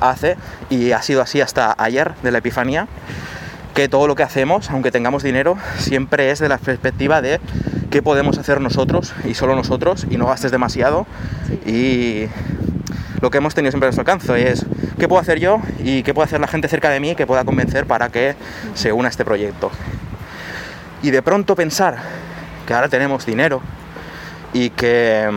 [0.00, 0.38] hace,
[0.70, 2.88] y ha sido así hasta ayer de la Epifanía,
[3.74, 7.40] que todo lo que hacemos, aunque tengamos dinero, siempre es de la perspectiva de
[7.90, 11.06] qué podemos hacer nosotros y solo nosotros y no gastes demasiado.
[11.66, 12.24] Y
[13.20, 14.64] lo que hemos tenido siempre a nuestro alcance es
[14.98, 17.44] qué puedo hacer yo y qué puede hacer la gente cerca de mí que pueda
[17.44, 18.34] convencer para que
[18.72, 19.70] se una a este proyecto.
[21.02, 21.98] Y de pronto pensar
[22.66, 23.60] que ahora tenemos dinero
[24.52, 25.28] y que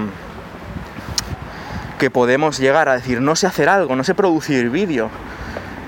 [1.99, 5.09] que podemos llegar a decir no sé hacer algo, no sé producir vídeo,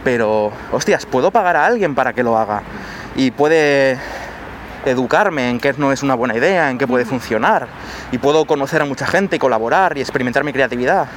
[0.06, 2.62] pero hostias, puedo pagar a alguien para que lo haga
[3.18, 4.00] y puede
[4.86, 7.68] educarme en qué no es una buena idea, en qué puede funcionar
[8.12, 11.08] y puedo conocer a mucha gente y colaborar y experimentar mi creatividad.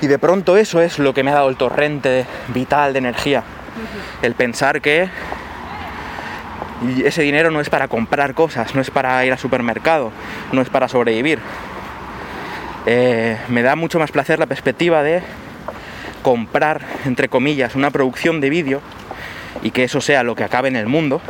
[0.00, 3.42] Y de pronto eso es lo que me ha dado el torrente vital de energía.
[4.20, 5.08] El pensar que
[6.84, 10.12] y ese dinero no es para comprar cosas, no es para ir al supermercado,
[10.52, 11.38] no es para sobrevivir.
[12.86, 15.22] Eh, me da mucho más placer la perspectiva de
[16.22, 18.80] comprar, entre comillas, una producción de vídeo
[19.62, 21.20] y que eso sea lo que acabe en el mundo,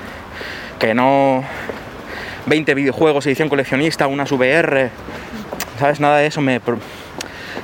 [0.78, 1.44] que no
[2.46, 4.90] 20 videojuegos, edición coleccionista, unas VR,
[5.78, 6.00] ¿sabes?
[6.00, 6.60] Nada de eso me,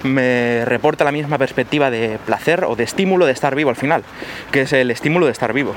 [0.02, 4.04] me reporta la misma perspectiva de placer o de estímulo de estar vivo al final,
[4.52, 5.74] que es el estímulo de estar vivo.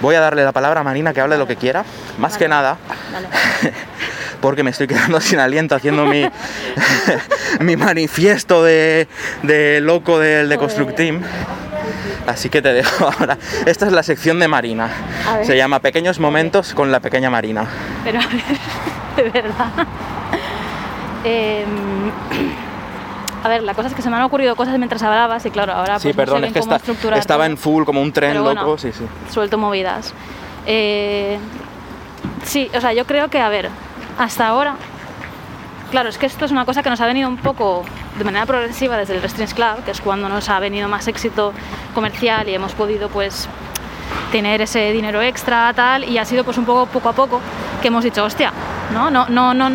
[0.00, 1.84] Voy a darle la palabra a Marina que hable lo que quiera,
[2.18, 2.76] más que nada,
[4.40, 6.28] porque me estoy quedando sin aliento haciendo mi,
[7.60, 9.08] mi manifiesto de,
[9.42, 11.22] de loco del de Construct Team.
[12.28, 13.38] Así que te dejo ahora.
[13.64, 14.90] Esta es la sección de Marina.
[15.44, 17.66] Se llama Pequeños Momentos con la pequeña Marina.
[18.04, 19.70] Pero a ver, de verdad.
[21.24, 22.10] Em,
[23.44, 25.72] a ver, la cosa es que se me han ocurrido cosas mientras hablabas y claro,
[25.72, 28.12] ahora Sí, pues, no sé perdón, es que cómo está- estaba en full como un
[28.12, 28.62] tren bueno.
[28.62, 28.78] loco.
[28.78, 29.04] Sí, sí.
[29.30, 30.12] suelto movidas.
[30.66, 31.38] Eh,
[32.44, 33.70] sí, o sea, yo creo que, a ver,
[34.18, 34.74] hasta ahora,
[35.90, 37.84] claro, es que esto es una cosa que nos ha venido un poco
[38.18, 41.52] de manera progresiva desde el Restrings Club, que es cuando nos ha venido más éxito
[41.94, 43.48] comercial y hemos podido, pues,
[44.32, 47.40] tener ese dinero extra, tal, y ha sido, pues, un poco poco a poco
[47.80, 48.52] que hemos dicho, hostia,
[48.92, 49.10] ¿no?
[49.10, 49.70] No, no, no,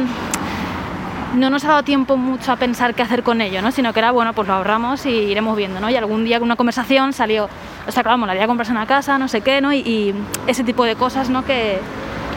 [1.34, 3.72] no nos ha dado tiempo mucho a pensar qué hacer con ello, ¿no?
[3.72, 5.90] Sino que era, bueno, pues lo ahorramos y iremos viendo, ¿no?
[5.90, 7.50] Y algún día con una conversación salió,
[7.88, 9.74] o sea, claro, molaría comprarse una casa, no sé qué, ¿no?
[9.74, 10.14] Y,
[10.48, 11.44] ese tipo de cosas, ¿no?
[11.44, 11.80] Que,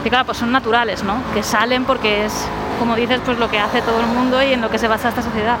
[0.03, 1.21] que, claro, pues son naturales, ¿no?
[1.33, 2.47] Que salen porque es
[2.79, 5.09] como dices, pues lo que hace todo el mundo y en lo que se basa
[5.09, 5.57] esta sociedad.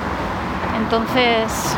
[0.77, 1.75] Entonces,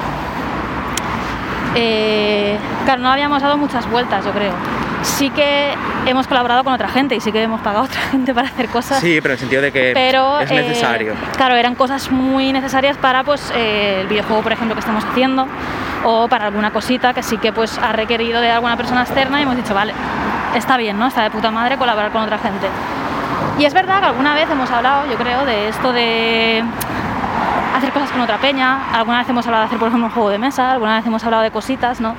[1.76, 4.79] eh, claro, no habíamos dado muchas vueltas, yo creo.
[5.02, 5.74] Sí que
[6.06, 8.68] hemos colaborado con otra gente y sí que hemos pagado a otra gente para hacer
[8.70, 9.00] cosas.
[9.00, 11.14] Sí, pero en el sentido de que pero, es eh, necesario.
[11.36, 15.48] claro, eran cosas muy necesarias para pues, eh, el videojuego, por ejemplo, que estamos haciendo
[16.04, 19.44] o para alguna cosita que sí que pues, ha requerido de alguna persona externa y
[19.44, 19.94] hemos dicho, vale,
[20.56, 21.08] está bien, ¿no?
[21.08, 22.68] Está de puta madre colaborar con otra gente.
[23.58, 26.64] Y es verdad que alguna vez hemos hablado, yo creo, de esto de
[27.76, 28.90] hacer cosas con otra peña.
[28.94, 31.24] Alguna vez hemos hablado de hacer, por ejemplo, un juego de mesa, alguna vez hemos
[31.24, 32.16] hablado de cositas, ¿no?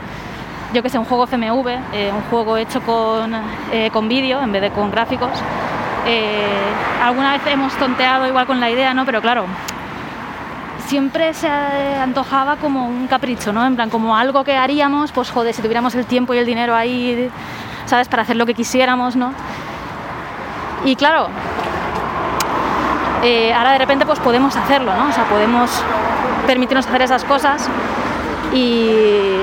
[0.73, 3.33] Yo que sé, un juego FMV, eh, un juego hecho con,
[3.73, 5.31] eh, con vídeo en vez de con gráficos.
[6.07, 6.63] Eh,
[7.03, 9.05] alguna vez hemos tonteado igual con la idea, ¿no?
[9.05, 9.47] Pero claro,
[10.87, 13.67] siempre se antojaba como un capricho, ¿no?
[13.67, 16.75] En plan, como algo que haríamos, pues joder, si tuviéramos el tiempo y el dinero
[16.75, 17.31] ahí,
[17.87, 18.09] ¿sabes?
[18.09, 19.33] Para hacer lo que quisiéramos, ¿no?
[20.85, 21.29] Y claro,
[23.23, 25.09] eh, ahora de repente pues podemos hacerlo, ¿no?
[25.09, 25.71] O sea, podemos
[26.47, 27.69] permitirnos hacer esas cosas
[28.53, 29.37] y,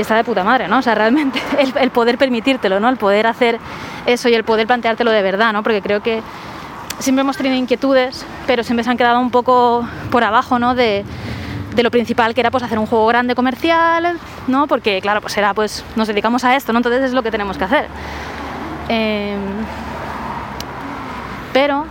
[0.00, 0.78] y está de puta madre, ¿no?
[0.78, 1.38] O sea, realmente
[1.78, 2.88] el, poder permitírtelo, ¿no?
[2.88, 3.58] El poder hacer
[4.06, 5.62] eso y el poder planteártelo de verdad, ¿no?
[5.62, 6.22] Porque creo que
[6.98, 10.74] siempre hemos tenido inquietudes, pero siempre se han quedado un poco por abajo, ¿no?
[10.74, 11.04] De,
[11.82, 14.66] lo principal que era pues hacer un juego grande comercial, ¿no?
[14.66, 16.78] Porque claro, pues era pues nos dedicamos a esto, ¿no?
[16.78, 17.86] Entonces es lo que tenemos que hacer.
[18.90, 19.36] Eh,
[21.54, 21.86] pero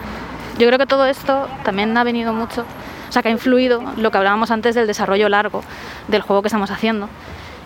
[0.59, 2.65] yo creo que todo esto también ha venido mucho,
[3.07, 5.63] o sea, que ha influido lo que hablábamos antes del desarrollo largo
[6.07, 7.09] del juego que estamos haciendo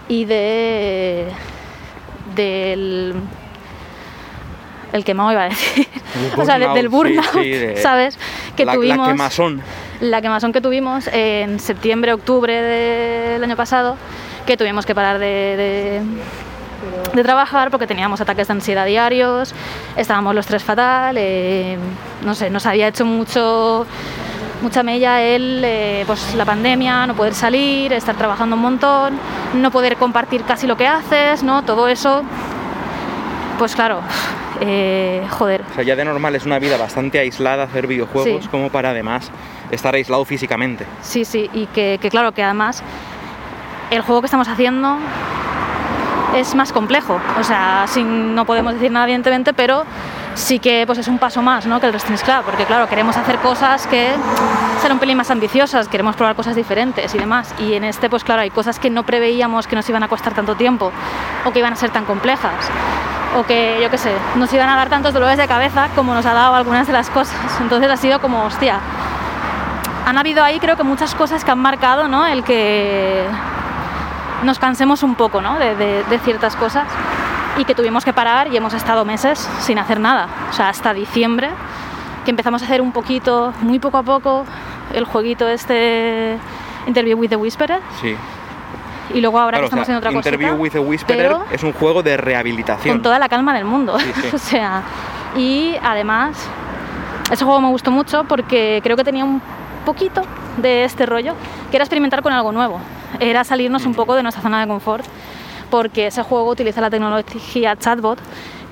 [0.07, 1.27] y de
[2.35, 3.15] del
[4.91, 5.87] el quemado iba a decir,
[6.37, 8.19] o sea, del burnout, sí, sí, de ¿sabes?
[8.55, 9.61] Que la, tuvimos la quemazón.
[10.01, 13.97] la quemazón que tuvimos en septiembre, octubre del año pasado,
[14.45, 16.01] que tuvimos que parar de, de,
[17.15, 19.55] de trabajar porque teníamos ataques de ansiedad diarios,
[19.97, 21.77] estábamos los tres fatal, eh,
[22.23, 23.87] no sé, nos había hecho mucho
[24.63, 29.19] mucha mella él, eh, pues la pandemia, no poder salir, estar trabajando un montón,
[29.53, 31.63] no poder compartir casi lo que haces, ¿no?
[31.63, 32.23] Todo eso,
[33.59, 33.99] pues claro,
[34.61, 35.61] eh, joder.
[35.71, 38.49] O sea, ya de normal es una vida bastante aislada hacer videojuegos Sí.
[38.49, 39.29] como para además
[39.69, 40.85] estar aislado físicamente.
[41.01, 42.81] Sí, sí, y que, que claro, que además
[43.91, 44.97] el juego que estamos haciendo
[46.35, 47.19] es más complejo.
[47.39, 49.83] O sea, sin, no podemos decir nada evidentemente, pero
[50.35, 51.79] sí que pues es un paso más ¿no?
[51.79, 54.11] que el Resistance Club, porque claro, queremos hacer cosas que
[54.81, 57.53] sean un pelín más ambiciosas, queremos probar cosas diferentes y demás.
[57.59, 60.33] Y en este, pues claro, hay cosas que no preveíamos que nos iban a costar
[60.33, 60.91] tanto tiempo
[61.45, 62.53] o que iban a ser tan complejas
[63.37, 66.25] o que, yo qué sé, nos iban a dar tantos dolores de cabeza como nos
[66.25, 67.35] ha dado algunas de las cosas.
[67.61, 68.79] Entonces ha sido como, hostia,
[70.05, 72.25] han habido ahí creo que muchas cosas que han marcado ¿no?
[72.25, 73.25] el que
[74.43, 75.57] nos cansemos un poco ¿no?
[75.57, 76.85] de, de, de ciertas cosas
[77.57, 80.27] y que tuvimos que parar y hemos estado meses sin hacer nada.
[80.49, 81.49] O sea, hasta diciembre
[82.25, 84.45] que empezamos a hacer un poquito, muy poco a poco,
[84.93, 86.37] el jueguito este
[86.87, 88.15] Interview with the Whisperer Sí.
[89.13, 91.35] y luego ahora Claro, que estamos o sea, haciendo otra Interview cosita, with a Whisperer
[91.51, 92.95] es un juego de rehabilitación.
[92.97, 93.99] con toda la calma del mundo.
[93.99, 94.29] Sí, sí.
[94.33, 94.81] o sea,
[95.35, 96.37] y además
[97.31, 99.41] ese juego me gustó mucho porque creo que tenía un
[99.85, 100.21] poquito
[100.57, 101.33] de este rollo,
[101.71, 102.79] que era experimentar con algo nuevo,
[103.19, 105.05] era salirnos un poco de nuestra zona de confort,
[105.73, 108.19] porque ese juego utiliza la tecnología chatbot,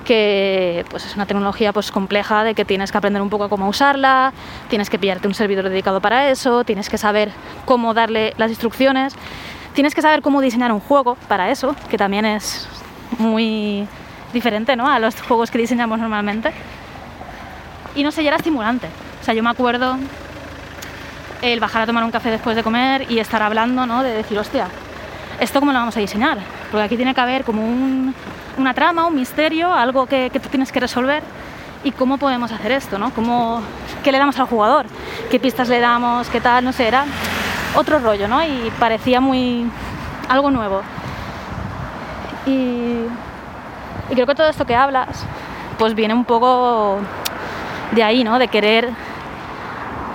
[0.04, 3.68] que pues es una tecnología pues compleja de que tienes que aprender un poco cómo
[3.68, 4.32] usarla,
[4.68, 7.32] tienes que pillarte un servidor dedicado para eso, tienes que saber
[7.64, 9.16] cómo darle las instrucciones,
[9.74, 12.68] tienes que saber cómo diseñar un juego para eso, que también es
[13.18, 13.88] muy
[14.32, 14.88] diferente ¿no?
[14.88, 16.52] a los juegos que diseñamos normalmente.
[17.96, 18.86] Y no sé, ya era estimulante.
[19.20, 19.96] O sea, yo me acuerdo
[21.42, 24.04] el bajar a tomar un café después de comer y estar hablando, ¿no?
[24.04, 24.68] De decir, hostia,
[25.42, 26.38] ¿esto cómo lo vamos a diseñar?
[26.70, 28.14] Porque aquí tiene que haber como un,
[28.56, 31.22] una trama, un misterio, algo que, que, tú tienes que resolver.
[31.82, 33.10] ¿Y cómo podemos hacer esto, no?
[33.10, 33.60] ¿Cómo,
[34.04, 34.86] ¿Qué le damos al jugador?
[35.32, 36.28] ¿Qué pistas le damos?
[36.28, 36.64] ¿Qué tal?
[36.64, 37.04] No sé, era
[37.74, 38.42] otro rollo, ¿no?
[38.44, 39.68] Y parecía muy...
[40.28, 40.82] algo nuevo.
[42.46, 42.98] Y,
[44.10, 45.24] y creo que todo esto que hablas,
[45.76, 47.00] pues viene un poco
[47.90, 48.38] de ahí, ¿no?
[48.38, 48.90] De querer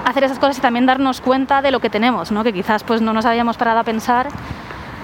[0.06, 2.46] hacer esas cosas y también darnos cuenta de lo que tenemos, ¿no?
[2.46, 4.30] Que quizás pues no nos habíamos parado a pensar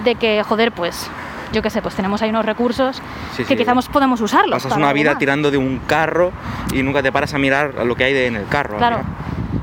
[0.02, 1.08] de que, joder, pues
[1.52, 3.00] yo qué sé, pues tenemos ahí unos recursos
[3.36, 3.56] Sí, que sí.
[3.56, 4.56] quizás podemos usarlos.
[4.56, 6.32] Pasas para una vida tirando de un carro
[6.72, 8.76] y nunca te paras a mirar lo que hay de- en el carro.
[8.78, 9.04] Claro, ¿no?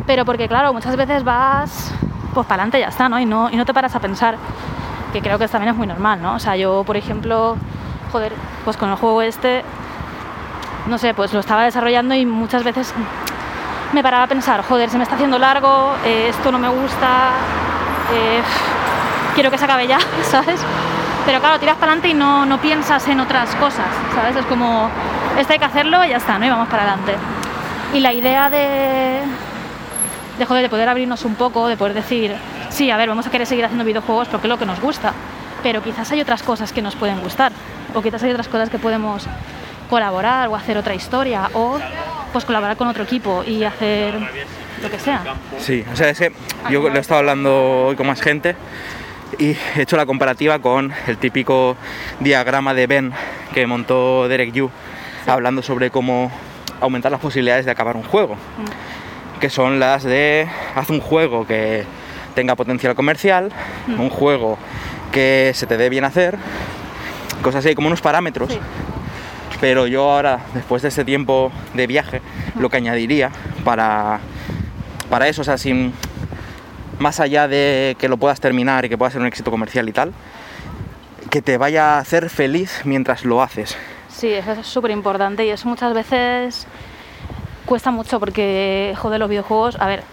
[0.08, 1.94] pero porque claro, muchas veces vas
[2.34, 3.20] pues para adelante y ya está, ¿no?
[3.20, 3.50] Y, ¿no?
[3.50, 4.38] y no te paras a pensar,
[5.12, 6.36] que creo que también es muy normal, ¿no?
[6.36, 7.58] O sea, yo, por ejemplo,
[8.14, 8.32] joder,
[8.64, 9.64] pues con el juego este,
[10.88, 12.94] no sé, pues lo estaba desarrollando y muchas veces
[13.92, 17.32] me paraba a pensar, joder, se me está haciendo largo, eh, esto no me gusta,
[18.14, 18.42] eh,
[19.34, 20.62] quiero que se acabe ya, ¿sabes?
[21.26, 24.36] Pero claro, tiras para adelante y no, no piensas en otras cosas, ¿sabes?
[24.36, 24.90] Es como,
[25.38, 26.46] esto hay que hacerlo y ya está, ¿no?
[26.46, 27.16] Y vamos para adelante.
[27.94, 29.22] Y la idea de,
[30.40, 32.36] de, joder, de poder abrirnos un poco, de poder decir,
[32.70, 35.14] sí, a ver, vamos a querer seguir haciendo videojuegos porque es lo que nos gusta,
[35.62, 37.52] pero quizás hay otras cosas que nos pueden gustar,
[37.94, 39.28] o quizás hay otras cosas que podemos
[39.90, 41.78] colaborar o hacer otra historia, o
[42.32, 44.16] pues colaborar con otro equipo y hacer
[44.82, 45.22] lo que sea.
[45.60, 46.32] Sí, o sea, es que
[46.70, 48.56] yo lo he estado hablando hoy con más gente
[49.42, 51.76] y he hecho la comparativa con el típico
[52.20, 53.12] diagrama de Ben
[53.56, 54.70] que montó Derek Yu,
[55.26, 56.32] hablando sobre cómo
[56.80, 58.38] aumentar las posibilidades de acabar un juego,
[59.40, 61.86] que son las de haz un juego que
[62.36, 63.52] tenga potencial comercial,
[63.88, 64.60] un juego
[65.12, 66.38] que se te dé bien hacer,
[67.42, 68.54] cosas así, como unos parámetros.
[68.54, 68.60] Sí.
[69.60, 72.22] Pero yo ahora, después de este tiempo de viaje,
[72.60, 73.32] lo que añadiría
[73.64, 74.20] para,
[75.10, 75.94] para eso, o sea, sin,
[77.00, 79.92] más allá de que lo puedas terminar y que pueda ser un éxito comercial y
[79.92, 80.14] tal,
[81.30, 83.78] que te vaya a hacer feliz mientras lo haces.
[84.10, 86.68] Sí, eso es súper importante y eso muchas veces
[87.66, 90.04] cuesta mucho porque, joder, los videojuegos, a ver,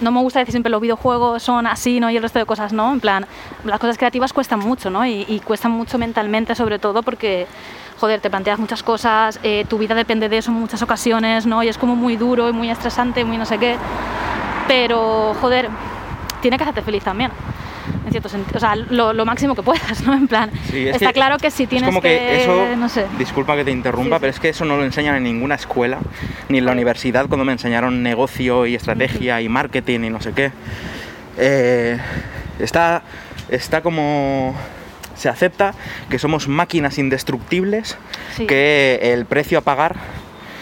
[0.00, 2.10] no me gusta decir siempre los videojuegos son así, ¿no?
[2.10, 2.92] Y el resto de cosas, ¿no?
[2.92, 3.26] En plan,
[3.64, 5.06] las cosas creativas cuestan mucho, ¿no?
[5.06, 7.46] Y, y cuestan mucho mentalmente, sobre todo porque,
[7.98, 11.62] joder, te planteas muchas cosas, eh, tu vida depende de eso en muchas ocasiones, ¿no?
[11.62, 13.76] Y es como muy duro y muy estresante, muy no sé qué.
[14.68, 15.68] Pero, joder,
[16.40, 17.30] tiene que hacerte feliz también.
[18.04, 20.12] En cierto sentido, o sea, lo, lo máximo que puedas, ¿no?
[20.14, 22.88] En plan, Sí, es está que claro que si es tienes como que, eso, no
[22.88, 23.06] sé.
[23.18, 24.20] disculpa que te interrumpa, Sí, sí.
[24.20, 25.98] pero es que eso no lo enseñan en ninguna escuela,
[26.48, 30.32] ni en la universidad cuando me enseñaron negocio y estrategia y marketing y no sé
[30.32, 30.52] qué.
[31.38, 31.98] Eh,
[32.58, 33.02] está,
[33.48, 34.54] está como
[35.14, 35.74] se acepta
[36.08, 37.96] que somos máquinas indestructibles,
[38.36, 38.46] Sí.
[38.46, 39.96] que el precio a pagar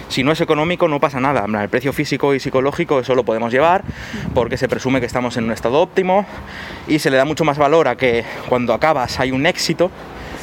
[0.09, 1.45] si no es económico no pasa nada.
[1.63, 3.83] El precio físico y psicológico eso lo podemos llevar
[4.35, 6.27] porque se presume que estamos en un estado óptimo
[6.87, 9.91] y se le da mucho más valor a que cuando acabas hay un éxito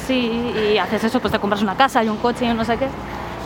[0.07, 2.65] Sí, y haces eso, pues te compras una casa y un coche y un no
[2.65, 2.87] sé qué.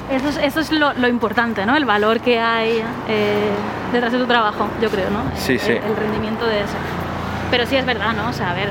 [0.09, 1.75] Eso es, eso es lo, lo importante, ¿no?
[1.75, 3.49] El valor que hay eh,
[3.91, 5.19] detrás de tu trabajo, yo creo, ¿no?
[5.35, 5.71] Sí, el, sí.
[5.71, 6.75] El, rendimiento de eso.
[7.51, 8.29] Pero sí es verdad, ¿no?
[8.29, 8.69] O sea, a ver,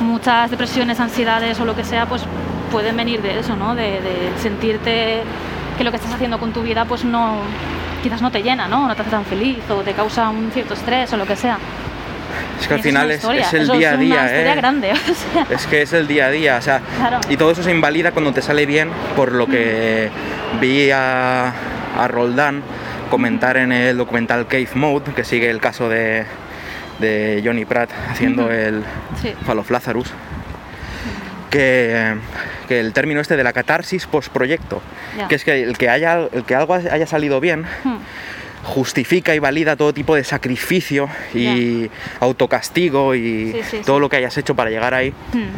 [0.00, 2.22] muchas depresiones, ansiedades o lo que sea, pues
[2.72, 3.74] pueden venir de eso, ¿no?
[3.74, 5.22] De, de sentirte
[5.80, 7.38] que lo que estás haciendo con tu vida, pues no,
[8.02, 8.86] quizás no te llena, ¿no?
[8.86, 11.56] No te hace tan feliz o te causa un cierto estrés o lo que sea.
[12.60, 14.56] Es que al final es, es el eso día a es una día, historia ¿eh?
[14.56, 15.46] grande, o sea.
[15.48, 17.18] Es que es el día a día, o sea, Claro.
[17.30, 20.10] y todo eso se invalida cuando te sale bien, por lo que
[20.60, 21.48] vi a,
[21.98, 22.62] a Roldán
[23.08, 26.26] comentar en el documental Cave Mode, que sigue el caso de,
[26.98, 28.52] de Johnny Pratt haciendo Ujú.
[28.52, 28.84] el
[29.22, 29.32] Sí.
[29.46, 30.12] Fall of Lazarus,
[31.50, 32.14] que,
[32.68, 34.80] que el término este de la catarsis post-proyecto,
[35.18, 35.28] Ya.
[35.28, 37.98] que es que el que, haya, el que algo haya salido bien, Hmm.
[38.64, 41.90] justifica y valida todo tipo de sacrificio y
[42.20, 44.00] autocastigo y Sí, sí, todo sí.
[44.00, 45.10] lo que hayas hecho para llegar ahí.
[45.32, 45.48] Hmm.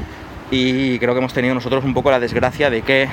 [0.50, 3.08] Y creo que hemos tenido nosotros un poco la desgracia de que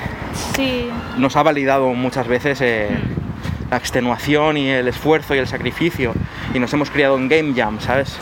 [1.16, 3.70] nos ha validado muchas veces eh, Mm.
[3.70, 6.12] la extenuación y el esfuerzo y el sacrificio.
[6.54, 8.16] Y nos hemos criado en Game Jam, ¿sabes?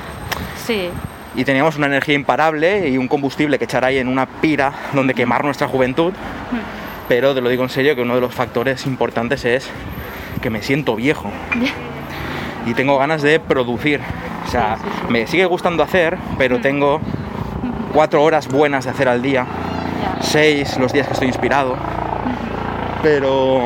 [0.67, 0.91] sí,
[1.39, 5.15] Y teníamos una energía imparable y un combustible que echar ahí en una pira donde
[5.15, 6.13] quemar nuestra juventud.
[7.09, 9.71] Pero te lo digo en serio que uno de los factores importantes es
[10.43, 11.31] que me siento viejo.
[12.67, 14.01] y tengo ganas de producir.
[14.47, 15.13] O sea, Sí, sí, sí.
[15.13, 17.01] me sigue gustando hacer, pero tengo
[17.95, 19.47] cuatro horas buenas de hacer al día,
[20.21, 21.77] seis los días que estoy inspirado,
[23.03, 23.63] pero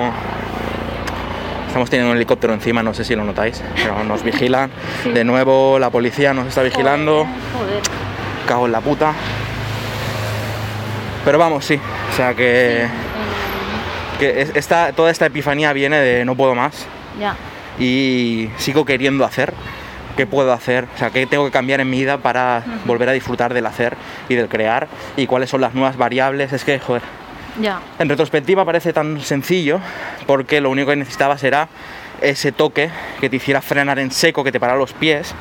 [1.73, 4.71] estamos teniendo un helicóptero encima, no sé si lo notáis, pero nos vigilan.
[5.03, 5.11] Sí.
[5.11, 7.83] De nuevo la policía nos está vigilando, Joder, joder.
[8.47, 9.15] cago en la puta.
[11.25, 11.81] Pero vamos, sí,
[12.13, 12.89] o sea que, Eh,
[14.19, 16.87] que es- esta, toda esta epifanía viene de no puedo más
[17.19, 17.37] ya,
[17.79, 19.55] y sigo queriendo hacer.
[20.15, 20.89] ¿Qué puedo hacer?
[20.95, 23.97] O sea, ¿qué tengo que cambiar en mi vida para volver a disfrutar del hacer
[24.29, 24.89] y del crear?
[25.17, 26.53] ¿Y cuáles son las nuevas variables?
[26.53, 27.01] Es que, joder,
[27.61, 27.81] ya.
[27.99, 29.81] en retrospectiva parece tan sencillo
[30.27, 31.69] porque lo único que necesitabas era
[32.23, 32.91] ese toque
[33.21, 35.35] que te hiciera frenar en seco, que te parara los pies,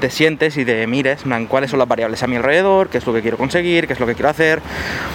[0.00, 3.06] te sientes y te mires, en cuáles son las variables a mi alrededor, qué es
[3.06, 4.60] lo que quiero conseguir, qué es lo que quiero hacer.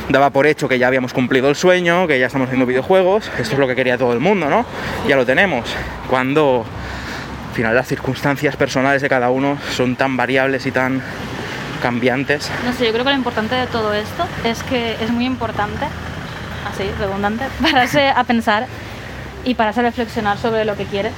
[0.09, 3.53] Daba por hecho que ya habíamos cumplido el sueño, que ya estamos haciendo videojuegos, esto
[3.53, 4.65] es lo que quería todo el mundo, ¿no?
[5.07, 5.69] Ya lo tenemos.
[6.09, 6.65] Cuando
[7.49, 11.01] al final las circunstancias personales de cada uno son tan variables y tan
[11.81, 12.49] cambiantes.
[12.65, 15.85] No sé, yo creo que lo importante de todo esto es que es muy importante,
[16.79, 18.67] así, redundante, pararse a pensar
[19.45, 21.13] y pararse a reflexionar sobre lo que quieres.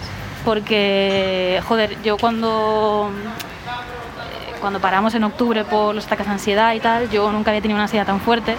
[0.46, 6.80] Porque, joder, yo cuando, eh, cuando paramos en octubre por los ataques de ansiedad y
[6.80, 8.56] tal, yo nunca había tenido una ansiedad tan fuerte.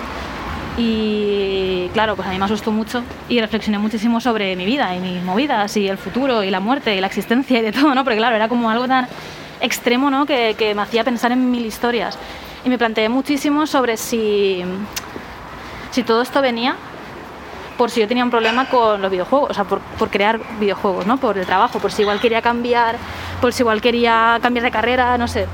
[0.79, 5.01] Y claro, pues a mí me asustó mucho y reflexioné muchísimo sobre mi vida y
[5.01, 8.05] mis movidas y el futuro y la muerte y la existencia y de todo, ¿no?
[8.05, 9.07] Porque claro, era como algo tan
[9.61, 10.25] extremo, ¿no?
[10.25, 12.17] Que, que me hacía pensar en mil historias.
[12.65, 14.65] Y me planteé muchísimo sobre si,
[15.91, 16.77] si todo esto venía
[17.83, 21.05] por si yo tenía un problema con los videojuegos, o sea, por, por crear videojuegos,
[21.05, 21.17] ¿no?
[21.17, 22.95] Por el trabajo, por si igual quería cambiar,
[23.41, 25.49] por si igual quería cambiar de carrera, no sé.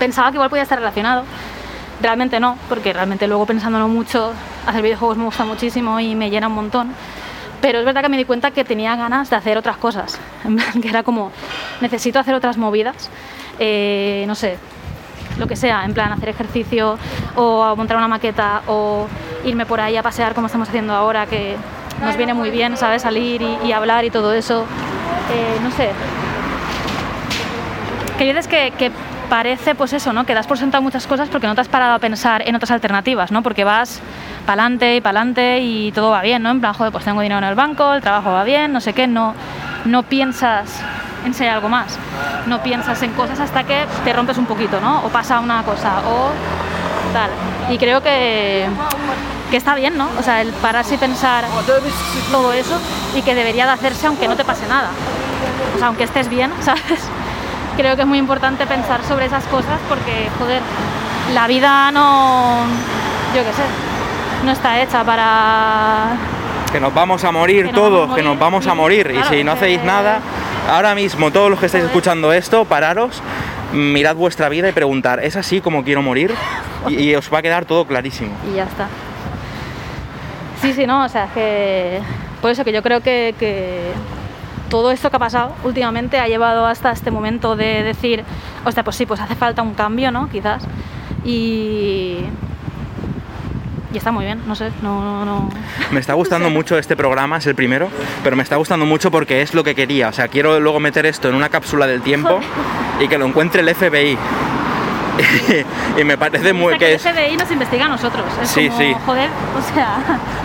[0.00, 1.22] Pensaba que igual podía estar relacionado.
[2.02, 4.32] Realmente no, porque realmente luego pensándolo mucho,
[4.66, 6.92] hacer videojuegos me gusta muchísimo y me llena un montón.
[7.60, 10.18] Pero es verdad que me di cuenta que tenía ganas de hacer otras cosas.
[10.82, 11.30] Que era como,
[11.80, 13.10] necesito hacer otras movidas.
[13.60, 14.58] Eh, no sé,
[15.38, 16.98] lo que sea, en plan hacer ejercicio
[17.36, 19.06] o montar una maqueta o
[19.44, 21.56] irme por ahí a pasear como estamos haciendo ahora, que
[22.02, 23.02] nos viene muy bien, ¿sabes?
[23.02, 24.64] Salir y, hablar y todo eso.
[25.32, 25.90] Eh, no sé.
[28.18, 28.24] Que
[28.56, 28.90] hay que
[29.28, 30.24] parece, pues eso, ¿no?
[30.24, 32.70] Que das por sentado muchas cosas porque no te has parado a pensar en otras
[32.70, 33.42] alternativas, ¿no?
[33.42, 34.00] Porque vas
[34.46, 36.50] para adelante y para adelante y todo va bien, ¿no?
[36.50, 38.92] En plan, joder, pues tengo dinero en el banco, el trabajo va bien, no sé
[38.92, 39.34] qué, no,
[39.84, 40.82] no piensas
[41.24, 41.98] en si hay algo más.
[42.46, 45.04] No piensas en cosas hasta que te rompes un poquito, ¿no?
[45.04, 46.30] O pasa una cosa, o
[47.12, 47.30] tal.
[47.70, 48.66] Y creo que,
[49.50, 50.08] que está bien, ¿no?
[50.18, 51.44] O sea, el pararse y pensar
[52.30, 52.78] todo eso
[53.14, 54.88] y que debería de hacerse aunque no te pase nada.
[55.74, 57.08] O sea, aunque estés bien, ¿sabes?
[57.76, 60.62] Creo que es muy importante pensar sobre esas cosas porque, joder,
[61.32, 62.64] la vida no,
[63.34, 63.62] yo qué sé,
[64.44, 66.16] no está hecha para
[66.70, 69.08] Que nos vamos a morir Que todos, que nos vamos a morir.
[69.10, 70.20] claro, y si no hacéis nada,
[70.70, 73.22] ahora mismo, todos los que estáis escuchando esto, pararos,
[73.72, 76.34] mirad vuestra vida y preguntar, ¿es así como quiero morir?
[76.88, 78.30] Y, y os va a quedar todo clarísimo.
[78.50, 78.88] y ya está.
[80.60, 82.00] Sí, sí, no, o sea, es que
[82.42, 83.92] por eso que yo creo que, que
[84.68, 88.24] todo esto que ha pasado últimamente ha llevado hasta este momento de decir,
[88.64, 90.28] hostia, pues sí, pues hace falta un cambio, ¿no?
[90.28, 90.64] Quizás.
[91.24, 92.18] Y,
[93.92, 95.50] y está muy bien, no sé, no, no, no.
[95.90, 97.88] Me está gustando mucho este programa, es el primero,
[98.22, 100.08] pero me está gustando mucho porque es lo que quería.
[100.08, 102.40] O sea, quiero luego meter esto en una cápsula del tiempo
[103.00, 104.18] y que lo encuentre el FBI.
[106.00, 108.24] y me parece muy que que el FBI nos investiga a nosotros.
[108.40, 108.94] Es Sí, como, sí.
[109.04, 109.28] joder,
[109.58, 109.98] o sea,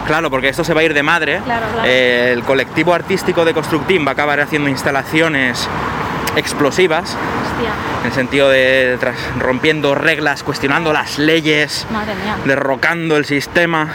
[0.07, 1.41] claro, porque esto se va a ir de madre.
[1.45, 1.87] Claro, claro.
[1.87, 5.67] Eh, el colectivo artístico de Constructim va a acabar haciendo instalaciones
[6.35, 7.71] explosivas, hostia,
[8.01, 12.37] en el sentido de tras- rompiendo reglas, cuestionando las leyes, madre mía.
[12.45, 13.89] derrocando el sistema.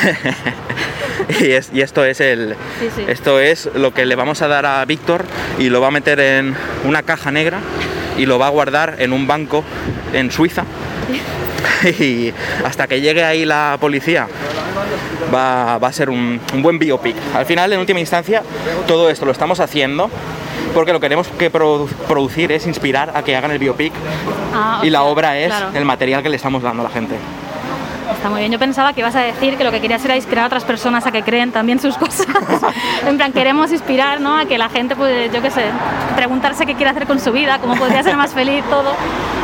[1.40, 3.04] y, es- y esto es el Sí, sí.
[3.08, 5.24] esto es lo que le vamos a dar a Víctor
[5.58, 7.58] y lo va a meter en una caja negra
[8.18, 9.64] y lo va a guardar en un banco
[10.12, 10.64] en Suiza
[11.98, 12.32] y
[12.64, 14.26] hasta que llegue ahí la policía
[15.34, 18.42] va, va a ser un, un buen biopic al final en última instancia
[18.86, 20.10] todo esto lo estamos haciendo
[20.74, 23.92] porque lo que queremos que produ- producir es inspirar a que hagan el biopic
[24.54, 25.68] Ah, y la obra es claro.
[25.74, 27.16] el material que le estamos dando a la gente
[28.12, 28.50] Está muy bien.
[28.50, 31.06] Yo pensaba que ibas a decir que lo que querías era inspirar a otras personas
[31.06, 32.26] a que creen también sus cosas.
[33.06, 34.36] en plan, queremos inspirar, ¿no?
[34.36, 35.62] A que la gente, pues, yo qué sé,
[36.16, 38.92] preguntarse qué quiere hacer con su vida, cómo podría ser más feliz, todo.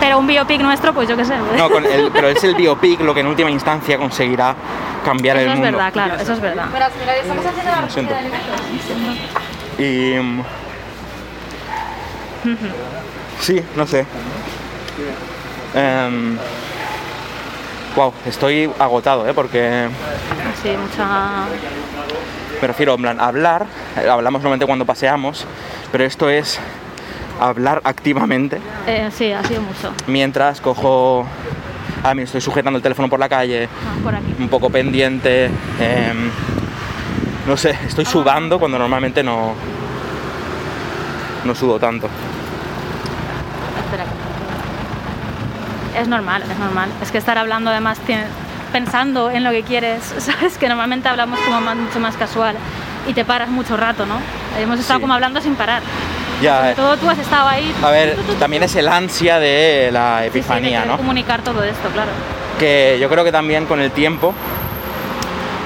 [0.01, 1.35] Pero un biopic nuestro, pues yo qué sé.
[1.57, 4.57] No, con el- pero es el biopic lo que en última instancia conseguirá
[5.05, 5.73] cambiar eso el es mundo.
[5.79, 6.67] verdad, claro, eso es verdad.
[7.83, 8.14] Lo siento.
[9.79, 10.17] Y.
[13.40, 14.07] Sí, no sé.
[17.97, 19.34] wow, estoy agotado, ¿eh?
[19.34, 19.88] Porque
[20.62, 21.47] Sí, mucha...
[22.61, 23.66] me refiero, en plan, hablar,
[23.97, 25.47] eh, hablamos normalmente cuando paseamos,
[25.92, 26.59] pero esto es
[27.40, 29.92] hablar activamente eh, sí, ha sido mucho.
[30.07, 31.26] mientras cojo.
[32.03, 34.34] A mí estoy sujetando el teléfono por la calle, Ah, por aquí.
[34.38, 35.47] un poco pendiente.
[35.80, 36.30] em,
[37.47, 39.55] no sé, estoy sudando cuando normalmente no.
[41.47, 42.09] No sudo tanto.
[45.99, 46.90] Es normal, es normal.
[47.03, 47.99] Es que estar hablando además
[48.72, 52.57] pensando en lo que quieres, sabes que normalmente hablamos como más- mucho más casual
[53.07, 54.16] y te paras mucho rato, ¿no?
[54.61, 55.03] Hemos estado Sí.
[55.03, 55.82] como hablando sin parar.
[56.42, 57.72] Ya, Sobre eh, todo tú has estado ahí.
[57.82, 60.97] a ver, también es el ansia de la sí, sí, de epifanía, ¿no?
[60.99, 62.11] comunicar todo esto, claro.
[62.59, 64.34] Que yo creo que también con el tiempo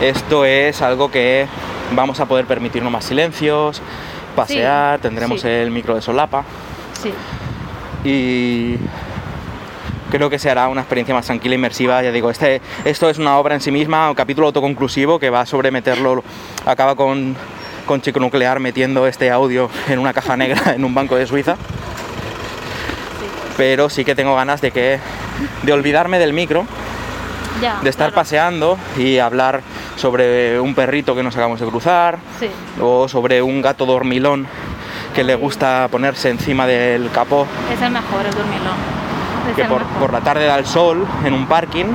[0.00, 1.48] esto es algo que
[1.92, 3.82] vamos a poder permitirnos más silencios,
[4.30, 5.48] pasear, tendremos sí.
[5.48, 6.44] el micro de solapa
[7.00, 7.12] Sí,
[8.04, 8.76] y
[10.10, 12.02] creo que se hará una experiencia más tranquila e inmersiva.
[12.02, 15.46] Ya digo, este, esto es una obra en sí misma, un capítulo autoconclusivo que va
[15.46, 16.22] sobre meterlo,
[16.66, 17.36] acaba con,
[17.86, 21.56] con Chico Nuclear metiendo este audio en una caja negra en un banco de Suiza.
[23.56, 24.98] Pero sí que tengo ganas de que
[25.62, 26.64] de olvidarme del micro,
[27.60, 27.80] ya.
[27.82, 28.22] de estar claro.
[28.22, 29.60] paseando y hablar
[30.00, 32.48] sobre un perrito que nos acabamos de cruzar Sí,
[32.80, 34.46] o sobre un gato dormilón
[35.14, 39.00] que le gusta ponerse encima del capó es el mejor, el dormilón.
[39.50, 39.98] Es que el por, mejor.
[39.98, 41.86] por la tarde da el sol en un parking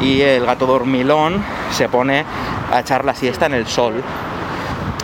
[0.00, 2.24] y el gato dormilón se pone
[2.72, 4.02] a echar la siesta en el sol.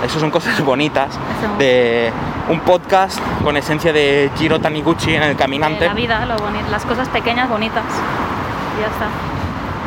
[0.04, 1.18] Eso son cosas bonitas
[1.58, 2.10] de
[2.48, 5.86] un podcast con esencia de Giro Taniguchi en el caminante.
[5.86, 6.36] la vida, lo
[6.70, 7.84] las cosas pequeñas, bonitas.
[8.76, 9.06] Y ya está.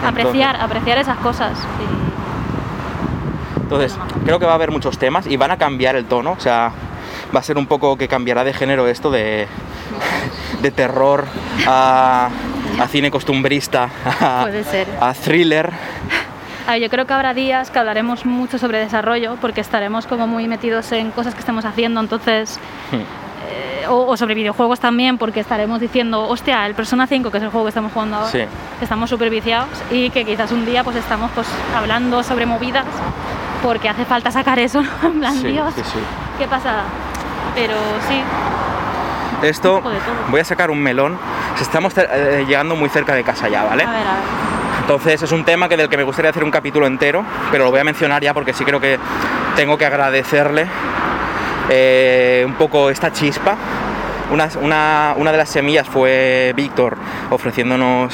[0.07, 1.57] Entonces- Apreciar, apreciar esas cosas.
[3.75, 6.39] Entonces, creo que va a haber muchos temas y van a cambiar el tono, o
[6.39, 6.71] sea,
[7.35, 9.47] va a ser un poco que cambiará de género esto de,
[10.61, 11.25] de terror
[11.67, 12.29] a,
[12.79, 13.89] a cine costumbrista,
[14.21, 14.87] a, Puede ser.
[14.99, 15.71] a thriller.
[16.67, 20.27] A ver, yo creo que habrá días que hablaremos mucho sobre desarrollo porque estaremos como
[20.27, 22.59] muy metidos en cosas que estemos haciendo, entonces...
[22.91, 22.95] Hmm.
[22.95, 27.43] eh, o, o sobre videojuegos también porque estaremos diciendo, hostia, el Persona 5, que es
[27.43, 28.45] el juego que estamos jugando ahora, Sí.
[28.81, 32.85] estamos súper viciados y que quizás un día pues estamos pues hablando sobre movidas
[33.63, 35.07] porque hace falta sacar eso, ¿no?
[35.09, 35.99] en plan, Sí, Dios, sí, sí.
[36.37, 36.83] qué pasada.
[37.55, 37.73] Pero
[38.07, 38.21] sí,
[39.47, 39.81] Esto,
[40.29, 41.17] voy a sacar un melón.
[41.59, 43.83] Estamos eh, llegando muy cerca de casa ya, ¿vale?
[43.83, 44.21] a ver, a ver.
[44.81, 47.71] Entonces es un tema que del que me gustaría hacer un capítulo entero, pero lo
[47.71, 48.99] voy a mencionar ya porque sí creo que
[49.55, 50.65] tengo que agradecerle
[51.69, 53.55] eh, un poco esta chispa.
[54.31, 56.97] Una, una- una de las semillas fue Víctor
[57.29, 58.13] ofreciéndonos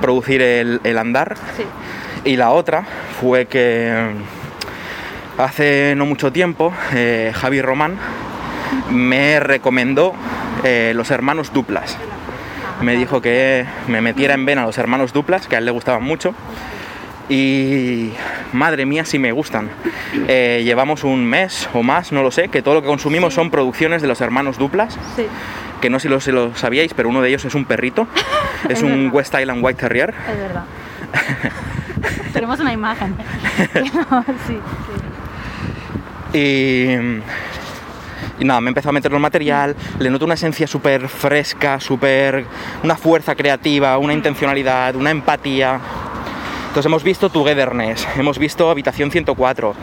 [0.00, 1.64] producir el, el andar Sí.
[2.24, 2.84] y la otra
[3.20, 4.12] fue que
[5.42, 7.96] hace no mucho tiempo eh, Javi Román
[8.90, 10.14] me recomendó
[10.64, 11.96] eh, los hermanos duplas.
[12.82, 16.02] Me dijo que me metiera en vena los hermanos duplas, que a él le gustaban
[16.02, 16.34] mucho.
[17.28, 18.10] Y
[18.52, 19.68] madre mía, si me gustan.
[20.28, 23.50] Eh, llevamos un mes o más, no lo sé, que todo lo que consumimos son
[23.50, 25.26] producciones de los hermanos duplas, Sí,
[25.80, 28.08] que no sé si lo, si lo sabíais, pero uno de ellos es un perrito,
[28.68, 29.14] es, Es un verdad.
[29.14, 30.14] West Island White Terrier.
[30.30, 30.64] es verdad.
[32.32, 33.14] Tenemos una imagen.
[33.74, 33.80] sí,
[34.48, 35.09] sí.
[36.32, 36.92] Y,
[38.38, 42.44] y nada, me empezó a meter el material, le noto una esencia súper fresca, súper.
[42.82, 45.80] una fuerza creativa, una intencionalidad, una empatía.
[46.68, 49.74] Entonces hemos visto Togetherness, hemos visto Habitación 104,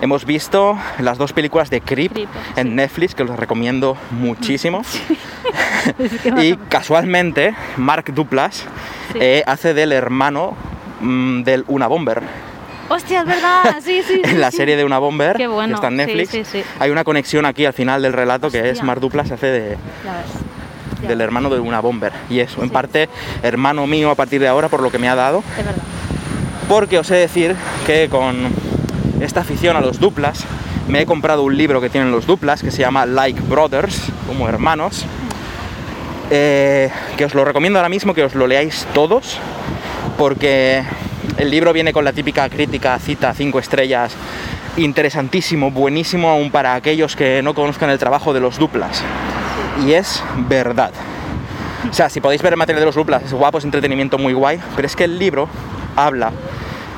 [0.00, 2.74] hemos visto las dos películas de Creep Creep, en sí.
[2.74, 4.82] Netflix, que los recomiendo muchísimo.
[5.98, 8.64] Es que más Y casualmente, Mark Duplas
[9.12, 9.18] Sí.
[9.20, 10.56] eh, hace del hermano
[11.00, 12.22] mm, del Una Bomber.
[12.92, 14.20] Hostia, es verdad, sí, sí.
[14.24, 16.62] en la serie de Una Bomber, Qué bueno, que está en Netflix, sí, sí.
[16.78, 19.76] hay una conexión aquí al final del relato que es Duplas hace de,
[21.08, 22.12] del hermano de Una Bomber.
[22.28, 23.08] Y eso, en parte,
[23.42, 25.42] hermano mío a partir de ahora por lo que me ha dado.
[25.58, 25.82] Es verdad.
[26.68, 28.48] Porque os he de decir que con
[29.20, 30.44] esta afición a los duplas,
[30.88, 34.48] me he comprado un libro que tienen los duplas que se llama Like Brothers, como
[34.48, 35.04] hermanos.
[36.30, 39.38] eh, que os lo recomiendo ahora mismo que os lo leáis todos,
[40.16, 40.82] porque
[41.38, 44.14] el libro viene con la típica crítica, cita, cinco estrellas,
[44.76, 49.02] interesantísimo, buenísimo aún para aquellos que no conozcan el trabajo de los duplas.
[49.86, 50.92] Y es verdad.
[51.90, 54.32] O sea, si podéis ver el material de los duplas, es guapo, es entretenimiento muy
[54.32, 55.48] guay, pero es que el libro
[55.96, 56.32] habla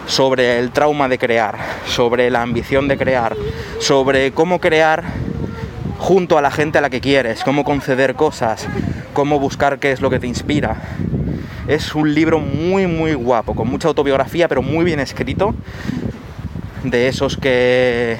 [0.06, 1.56] sobre el trauma de crear,
[1.86, 3.34] sobre la ambición de crear,
[3.78, 5.04] sobre cómo crear
[5.98, 8.66] junto a la gente a la que quieres, cómo conceder cosas,
[9.12, 10.76] cómo buscar qué es lo que te inspira.
[11.66, 15.54] Es un libro muy, muy guapo, con mucha autobiografía, pero muy bien escrito,
[16.82, 18.18] de esos que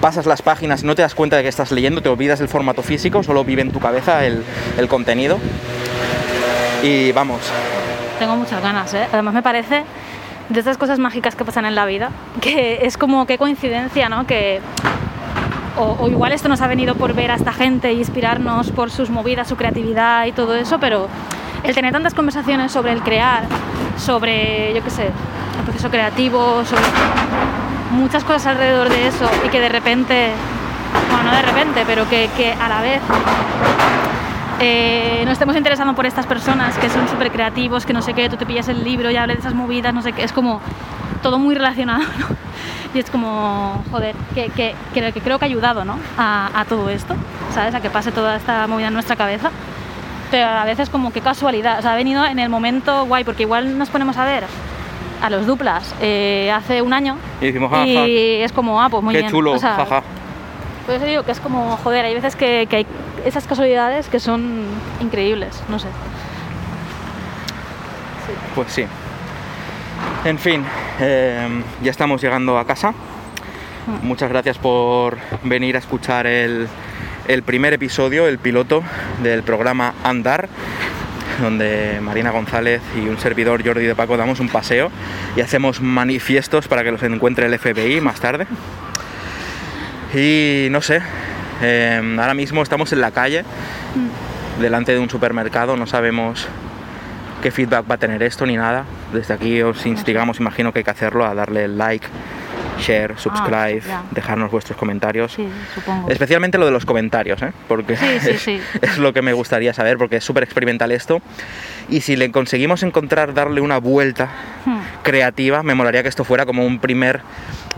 [0.00, 2.48] pasas las páginas y no te das cuenta de que estás leyendo, te olvidas del
[2.48, 4.42] formato físico, solo vive en tu cabeza el,
[4.76, 5.38] el contenido.
[6.82, 7.40] Y vamos,
[8.18, 9.06] Tengo muchas ganas, ¿eh?
[9.12, 9.84] Además me parece
[10.50, 14.26] de estas cosas mágicas que pasan en la vida, que es como qué coincidencia, ¿no?
[14.26, 14.60] Que
[15.76, 19.10] o, igual esto nos ha venido por ver a esta gente e inspirarnos por sus
[19.10, 21.08] movidas, su creatividad y todo eso, pero
[21.62, 23.44] el tener tantas conversaciones sobre el crear,
[23.98, 26.82] sobre, yo qué sé, el proceso creativo, sobre
[27.92, 30.30] muchas cosas alrededor de eso y que de repente,
[31.10, 33.00] bueno, no de repente, pero que, que a la vez
[34.60, 38.28] eh, nos estemos interesando por estas personas que son súper creativos, que no sé qué,
[38.28, 40.60] tú te pillas el libro y hables de esas movidas, no sé qué, es como
[41.26, 42.26] todo muy relacionado, ¿no?
[42.94, 45.98] Y es como, joder, que, que, que, que creo que ha ayudado, ¿no?
[46.16, 47.16] A, a todo esto,
[47.52, 47.74] ¿sabes?
[47.74, 49.50] A que pase toda esta movida en nuestra cabeza.
[50.30, 53.42] Pero a veces como que casualidad, o sea, ha venido en el momento guay, porque
[53.42, 54.44] igual nos ponemos a ver
[55.20, 59.02] a los duplas eh, hace un año y decimos, jaja, y es como, ah, pues
[59.02, 59.30] muy qué bien.
[59.32, 60.02] chulo, o sea, jaja.
[60.84, 62.86] por eso digo que es como, joder, hay veces que, que hay
[63.24, 64.64] esas casualidades que son
[65.00, 65.88] increíbles, no sé.
[68.54, 68.86] Pues sí.
[70.24, 70.64] En fin,
[71.00, 72.92] eh, ya estamos llegando a casa.
[74.02, 76.66] Muchas gracias por venir a escuchar el,
[77.28, 78.82] el primer episodio, el piloto
[79.22, 80.48] del programa Andar,
[81.40, 84.90] donde Marina González y un servidor Jordi de Paco damos un paseo
[85.36, 88.46] y hacemos manifiestos para que los encuentre el FBI más tarde.
[90.14, 91.02] Y no sé,
[91.62, 93.44] eh, ahora mismo estamos en la calle,
[94.60, 96.48] delante de un supermercado, no sabemos
[97.46, 98.84] qué feedback va a tener esto ni nada.
[99.12, 102.04] Desde aquí os instigamos, imagino que hay que hacerlo, a darle like,
[102.80, 104.02] share, subscribe, ya.
[104.10, 105.32] dejarnos vuestros comentarios.
[105.32, 106.10] Sí, supongo.
[106.10, 107.52] Especialmente lo de los comentarios, ¿eh?
[107.68, 108.60] porque Sí, sí, es, sí.
[108.82, 111.22] es lo que me gustaría saber, porque es súper experimental esto.
[111.88, 114.28] Y si le conseguimos encontrar, darle una vuelta,
[114.64, 114.80] Hmm.
[115.04, 117.20] creativa, me molaría que esto fuera como un primer,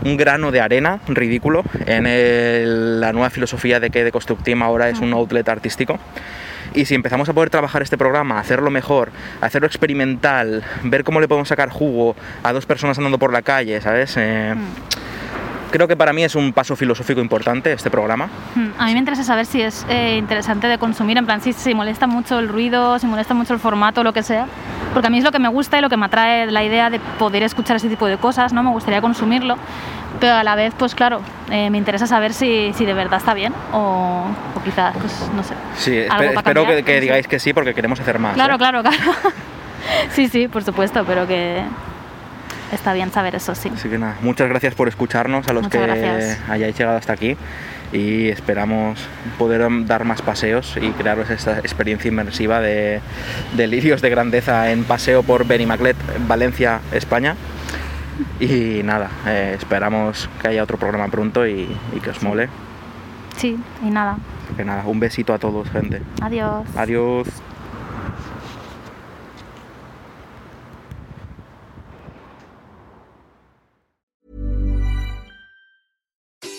[0.03, 4.63] un grano de arena ridículo en el- la nueva filosofía de que The Construct Team
[4.63, 5.99] ahora es un outlet artístico.
[6.73, 9.11] Y si empezamos a poder trabajar este programa, hacerlo mejor,
[9.41, 13.81] hacerlo experimental, ver cómo le podemos sacar jugo a dos personas andando por la calle,
[13.81, 14.15] ¿sabes?
[14.17, 14.53] Eh,
[15.71, 18.27] Creo que para mí es un paso filosófico importante este programa.
[18.55, 21.53] Mm, A mí me interesa saber si es eh, interesante de consumir, en plan, si,
[21.53, 24.47] si molesta mucho el ruido, si molesta mucho el formato, lo que sea.
[24.93, 26.89] Porque a mí es lo que me gusta y lo que me atrae la idea
[26.89, 28.63] de poder escuchar ese tipo de cosas, ¿no?
[28.63, 29.57] Me gustaría consumirlo.
[30.19, 33.35] Pero a la vez, pues claro, eh, me interesa saber si, si de verdad está
[33.35, 35.53] bien o, o quizás, pues no sé.
[35.77, 38.33] Sí, espero cambiar, que, que digáis que sí porque queremos hacer más.
[38.33, 38.57] Claro, ¿eh?
[38.57, 38.97] claro, claro.
[40.09, 41.61] sí, sí, por supuesto, pero que
[42.71, 43.69] está bien saber eso, sí.
[43.73, 46.39] Así que nada, muchas gracias por escucharnos a los Muchas que gracias.
[46.49, 47.35] hayáis llegado hasta aquí
[47.91, 48.99] y esperamos
[49.37, 53.01] poder dar más paseos y crearos esta experiencia inmersiva de
[53.55, 55.97] delirios de grandeza en paseo por Benimaclet,
[56.27, 57.35] Valencia, España.
[58.39, 62.49] Y nada, eh, esperamos que haya otro programa pronto y, y que os mole.
[63.37, 64.17] Sí, y nada.
[64.57, 66.01] Que nada, un besito a todos, gente.
[66.21, 66.67] Adiós.
[66.75, 67.27] Adiós.